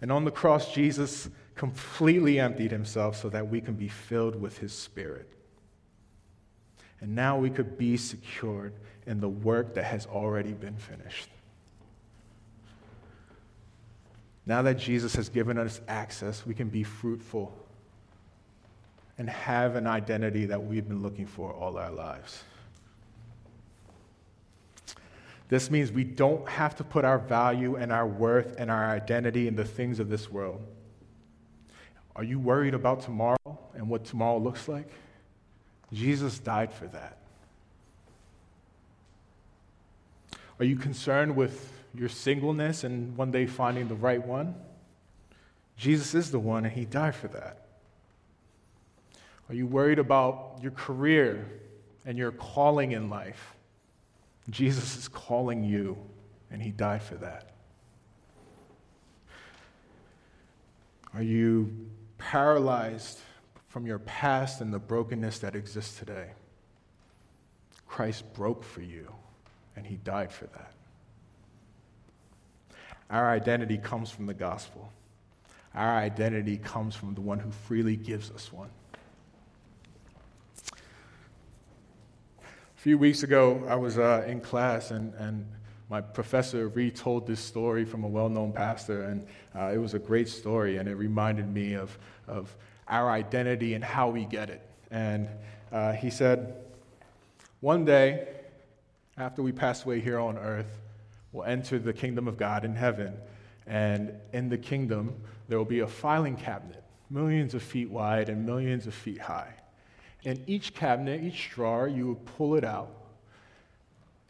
And 0.00 0.10
on 0.10 0.24
the 0.24 0.32
cross, 0.32 0.74
Jesus 0.74 1.30
completely 1.54 2.40
emptied 2.40 2.72
Himself 2.72 3.16
so 3.16 3.28
that 3.28 3.48
we 3.48 3.60
can 3.60 3.74
be 3.74 3.86
filled 3.86 4.34
with 4.34 4.58
His 4.58 4.72
Spirit. 4.72 5.28
And 7.00 7.14
now 7.14 7.38
we 7.38 7.50
could 7.50 7.78
be 7.78 7.98
secured 7.98 8.72
in 9.06 9.20
the 9.20 9.28
work 9.28 9.74
that 9.74 9.84
has 9.84 10.06
already 10.06 10.54
been 10.54 10.76
finished. 10.76 11.28
Now 14.46 14.62
that 14.62 14.78
Jesus 14.78 15.16
has 15.16 15.28
given 15.28 15.58
us 15.58 15.80
access, 15.88 16.46
we 16.46 16.54
can 16.54 16.68
be 16.68 16.84
fruitful 16.84 17.52
and 19.18 19.28
have 19.28 19.74
an 19.74 19.86
identity 19.86 20.46
that 20.46 20.62
we've 20.62 20.86
been 20.86 21.02
looking 21.02 21.26
for 21.26 21.52
all 21.52 21.76
our 21.76 21.90
lives. 21.90 22.44
This 25.48 25.70
means 25.70 25.92
we 25.92 26.04
don't 26.04 26.48
have 26.48 26.76
to 26.76 26.84
put 26.84 27.04
our 27.04 27.18
value 27.18 27.76
and 27.76 27.92
our 27.92 28.06
worth 28.06 28.56
and 28.58 28.70
our 28.70 28.90
identity 28.90 29.48
in 29.48 29.56
the 29.56 29.64
things 29.64 30.00
of 30.00 30.08
this 30.08 30.30
world. 30.30 30.60
Are 32.14 32.24
you 32.24 32.38
worried 32.38 32.74
about 32.74 33.00
tomorrow 33.00 33.36
and 33.74 33.88
what 33.88 34.04
tomorrow 34.04 34.38
looks 34.38 34.68
like? 34.68 34.88
Jesus 35.92 36.38
died 36.38 36.72
for 36.72 36.86
that. 36.88 37.18
Are 40.58 40.64
you 40.64 40.76
concerned 40.76 41.36
with 41.36 41.72
your 41.98 42.08
singleness 42.08 42.84
and 42.84 43.16
one 43.16 43.30
day 43.30 43.46
finding 43.46 43.88
the 43.88 43.94
right 43.94 44.24
one? 44.24 44.54
Jesus 45.76 46.14
is 46.14 46.30
the 46.30 46.38
one, 46.38 46.64
and 46.64 46.72
He 46.72 46.84
died 46.84 47.14
for 47.14 47.28
that. 47.28 47.66
Are 49.48 49.54
you 49.54 49.66
worried 49.66 49.98
about 49.98 50.58
your 50.62 50.72
career 50.72 51.46
and 52.04 52.16
your 52.18 52.32
calling 52.32 52.92
in 52.92 53.10
life? 53.10 53.54
Jesus 54.50 54.96
is 54.96 55.08
calling 55.08 55.64
you, 55.64 55.96
and 56.50 56.62
He 56.62 56.70
died 56.70 57.02
for 57.02 57.16
that. 57.16 57.52
Are 61.14 61.22
you 61.22 61.88
paralyzed 62.18 63.20
from 63.76 63.86
your 63.86 63.98
past 63.98 64.62
and 64.62 64.72
the 64.72 64.78
brokenness 64.78 65.38
that 65.40 65.54
exists 65.54 65.98
today. 65.98 66.30
Christ 67.86 68.24
broke 68.32 68.64
for 68.64 68.80
you, 68.80 69.12
and 69.76 69.86
he 69.86 69.96
died 69.96 70.32
for 70.32 70.46
that. 70.46 70.72
Our 73.10 73.30
identity 73.30 73.78
comes 73.78 74.10
from 74.10 74.26
the 74.26 74.34
gospel. 74.34 74.92
Our 75.74 75.96
identity 75.96 76.56
comes 76.56 76.96
from 76.96 77.14
the 77.14 77.20
one 77.20 77.38
who 77.38 77.50
freely 77.50 77.96
gives 77.96 78.30
us 78.30 78.52
one. 78.52 78.70
A 82.42 82.78
few 82.88 82.98
weeks 82.98 83.22
ago, 83.22 83.64
I 83.68 83.74
was 83.76 83.98
uh, 83.98 84.24
in 84.26 84.40
class, 84.40 84.90
and, 84.90 85.12
and 85.14 85.46
my 85.88 86.00
professor 86.00 86.68
retold 86.68 87.26
this 87.26 87.40
story 87.40 87.84
from 87.84 88.04
a 88.04 88.08
well 88.08 88.28
known 88.28 88.52
pastor, 88.52 89.02
and 89.02 89.26
uh, 89.54 89.72
it 89.72 89.78
was 89.78 89.94
a 89.94 89.98
great 89.98 90.28
story, 90.28 90.78
and 90.78 90.88
it 90.88 90.94
reminded 90.94 91.52
me 91.52 91.74
of, 91.74 91.96
of 92.26 92.54
our 92.88 93.10
identity 93.10 93.74
and 93.74 93.84
how 93.84 94.08
we 94.08 94.24
get 94.24 94.50
it. 94.50 94.62
And 94.90 95.28
uh, 95.70 95.92
he 95.92 96.10
said, 96.10 96.56
One 97.60 97.84
day, 97.84 98.28
after 99.18 99.42
we 99.42 99.52
pass 99.52 99.84
away 99.84 100.00
here 100.00 100.18
on 100.18 100.38
earth, 100.38 100.78
we'll 101.36 101.46
enter 101.46 101.78
the 101.78 101.92
kingdom 101.92 102.26
of 102.26 102.36
God 102.36 102.64
in 102.64 102.74
heaven. 102.74 103.14
And 103.66 104.14
in 104.32 104.48
the 104.48 104.58
kingdom, 104.58 105.14
there 105.48 105.58
will 105.58 105.64
be 105.64 105.80
a 105.80 105.86
filing 105.86 106.36
cabinet, 106.36 106.82
millions 107.10 107.54
of 107.54 107.62
feet 107.62 107.90
wide 107.90 108.28
and 108.28 108.46
millions 108.46 108.86
of 108.86 108.94
feet 108.94 109.20
high. 109.20 109.52
In 110.24 110.42
each 110.46 110.74
cabinet, 110.74 111.22
each 111.22 111.50
drawer, 111.50 111.86
you 111.86 112.08
would 112.08 112.24
pull 112.36 112.56
it 112.56 112.64
out. 112.64 112.90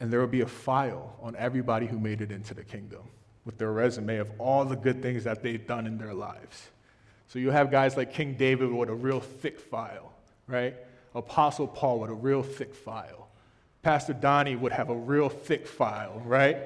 And 0.00 0.12
there 0.12 0.20
will 0.20 0.26
be 0.26 0.42
a 0.42 0.46
file 0.46 1.16
on 1.22 1.36
everybody 1.36 1.86
who 1.86 1.98
made 1.98 2.20
it 2.20 2.30
into 2.30 2.52
the 2.52 2.64
kingdom 2.64 3.00
with 3.46 3.56
their 3.56 3.72
resume 3.72 4.18
of 4.18 4.30
all 4.38 4.64
the 4.64 4.76
good 4.76 5.00
things 5.00 5.24
that 5.24 5.42
they've 5.42 5.66
done 5.66 5.86
in 5.86 5.96
their 5.96 6.12
lives. 6.12 6.68
So 7.28 7.38
you 7.38 7.50
have 7.50 7.70
guys 7.70 7.96
like 7.96 8.12
King 8.12 8.34
David 8.34 8.70
with 8.70 8.88
a 8.88 8.94
real 8.94 9.20
thick 9.20 9.58
file, 9.58 10.12
right? 10.48 10.74
Apostle 11.14 11.68
Paul 11.68 12.00
with 12.00 12.10
a 12.10 12.14
real 12.14 12.42
thick 12.42 12.74
file. 12.74 13.28
Pastor 13.82 14.12
Donnie 14.12 14.56
would 14.56 14.72
have 14.72 14.90
a 14.90 14.96
real 14.96 15.28
thick 15.28 15.66
file, 15.66 16.20
right? 16.24 16.58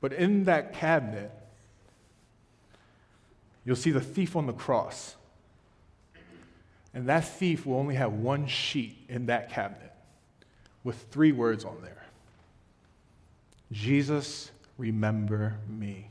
But 0.00 0.12
in 0.12 0.44
that 0.44 0.74
cabinet, 0.74 1.30
you'll 3.64 3.76
see 3.76 3.90
the 3.90 4.00
thief 4.00 4.36
on 4.36 4.46
the 4.46 4.52
cross. 4.52 5.16
And 6.94 7.08
that 7.08 7.26
thief 7.26 7.66
will 7.66 7.76
only 7.76 7.94
have 7.96 8.12
one 8.12 8.46
sheet 8.46 8.96
in 9.08 9.26
that 9.26 9.50
cabinet 9.50 9.92
with 10.84 10.96
three 11.10 11.32
words 11.32 11.64
on 11.64 11.76
there 11.82 12.06
Jesus, 13.72 14.50
remember 14.78 15.58
me. 15.68 16.08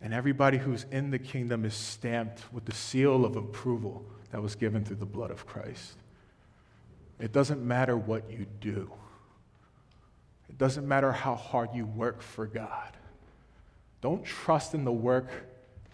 And 0.00 0.14
everybody 0.14 0.56
who's 0.56 0.86
in 0.90 1.10
the 1.10 1.18
kingdom 1.18 1.64
is 1.64 1.74
stamped 1.74 2.42
with 2.52 2.64
the 2.64 2.74
seal 2.74 3.24
of 3.24 3.36
approval 3.36 4.04
that 4.30 4.40
was 4.40 4.54
given 4.54 4.84
through 4.84 4.96
the 4.96 5.04
blood 5.04 5.30
of 5.30 5.46
Christ. 5.46 5.94
It 7.18 7.32
doesn't 7.32 7.62
matter 7.62 7.96
what 7.96 8.30
you 8.30 8.46
do, 8.60 8.90
it 10.50 10.58
doesn't 10.58 10.86
matter 10.86 11.12
how 11.12 11.36
hard 11.36 11.70
you 11.74 11.86
work 11.86 12.20
for 12.20 12.44
God. 12.44 12.96
Don't 14.00 14.24
trust 14.24 14.74
in 14.74 14.84
the 14.84 14.92
work 14.92 15.30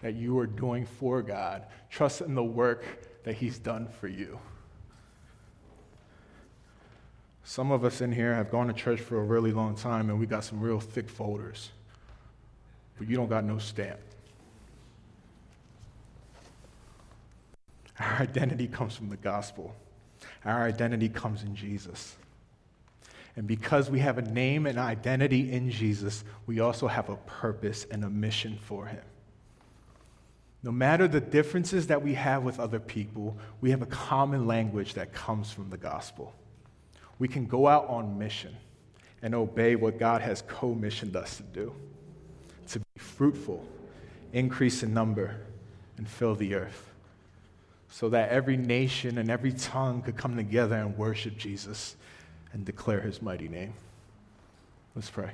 that 0.01 0.15
you 0.15 0.37
are 0.39 0.47
doing 0.47 0.83
for 0.83 1.21
God, 1.21 1.67
trust 1.91 2.21
in 2.21 2.33
the 2.33 2.43
work 2.43 3.23
that 3.23 3.35
He's 3.35 3.59
done 3.59 3.87
for 3.87 4.07
you. 4.07 4.39
Some 7.43 7.71
of 7.71 7.85
us 7.85 8.01
in 8.01 8.11
here 8.11 8.33
have 8.33 8.49
gone 8.49 8.65
to 8.65 8.73
church 8.73 8.99
for 8.99 9.19
a 9.19 9.23
really 9.23 9.51
long 9.51 9.75
time 9.75 10.09
and 10.09 10.19
we 10.19 10.25
got 10.25 10.43
some 10.43 10.59
real 10.59 10.79
thick 10.79 11.07
folders, 11.07 11.69
but 12.97 13.07
you 13.07 13.15
don't 13.15 13.29
got 13.29 13.43
no 13.43 13.59
stamp. 13.59 13.99
Our 17.99 18.21
identity 18.21 18.67
comes 18.67 18.95
from 18.95 19.09
the 19.09 19.17
gospel. 19.17 19.75
Our 20.43 20.63
identity 20.63 21.09
comes 21.09 21.43
in 21.43 21.55
Jesus. 21.55 22.15
And 23.37 23.47
because 23.47 23.89
we 23.89 23.99
have 23.99 24.17
a 24.17 24.23
name 24.23 24.65
and 24.65 24.77
identity 24.77 25.51
in 25.53 25.71
Jesus, 25.71 26.25
we 26.45 26.59
also 26.59 26.87
have 26.87 27.07
a 27.07 27.15
purpose 27.15 27.85
and 27.89 28.03
a 28.03 28.09
mission 28.09 28.57
for 28.61 28.87
him. 28.87 29.03
No 30.63 30.71
matter 30.71 31.07
the 31.07 31.21
differences 31.21 31.87
that 31.87 32.01
we 32.01 32.15
have 32.15 32.43
with 32.43 32.59
other 32.59 32.79
people, 32.79 33.37
we 33.61 33.71
have 33.71 33.81
a 33.81 33.85
common 33.85 34.47
language 34.47 34.95
that 34.95 35.13
comes 35.13 35.49
from 35.49 35.69
the 35.69 35.77
gospel 35.77 36.33
we 37.19 37.27
can 37.27 37.45
go 37.45 37.67
out 37.67 37.87
on 37.87 38.17
mission 38.17 38.55
and 39.21 39.33
obey 39.33 39.75
what 39.75 39.97
God 39.97 40.21
has 40.21 40.43
commissioned 40.43 41.15
us 41.15 41.37
to 41.37 41.43
do 41.43 41.73
to 42.67 42.79
be 42.79 42.99
fruitful, 42.99 43.65
increase 44.33 44.83
in 44.83 44.93
number, 44.93 45.37
and 45.97 46.07
fill 46.07 46.35
the 46.35 46.53
earth, 46.53 46.91
so 47.89 48.09
that 48.09 48.29
every 48.29 48.57
nation 48.57 49.17
and 49.17 49.31
every 49.31 49.53
tongue 49.53 50.01
could 50.01 50.17
come 50.17 50.35
together 50.35 50.75
and 50.75 50.97
worship 50.97 51.37
Jesus 51.37 51.95
and 52.57 52.65
declare 52.65 53.01
his 53.01 53.21
mighty 53.21 53.47
name. 53.47 53.73
Let's 54.95 55.11
pray. 55.11 55.31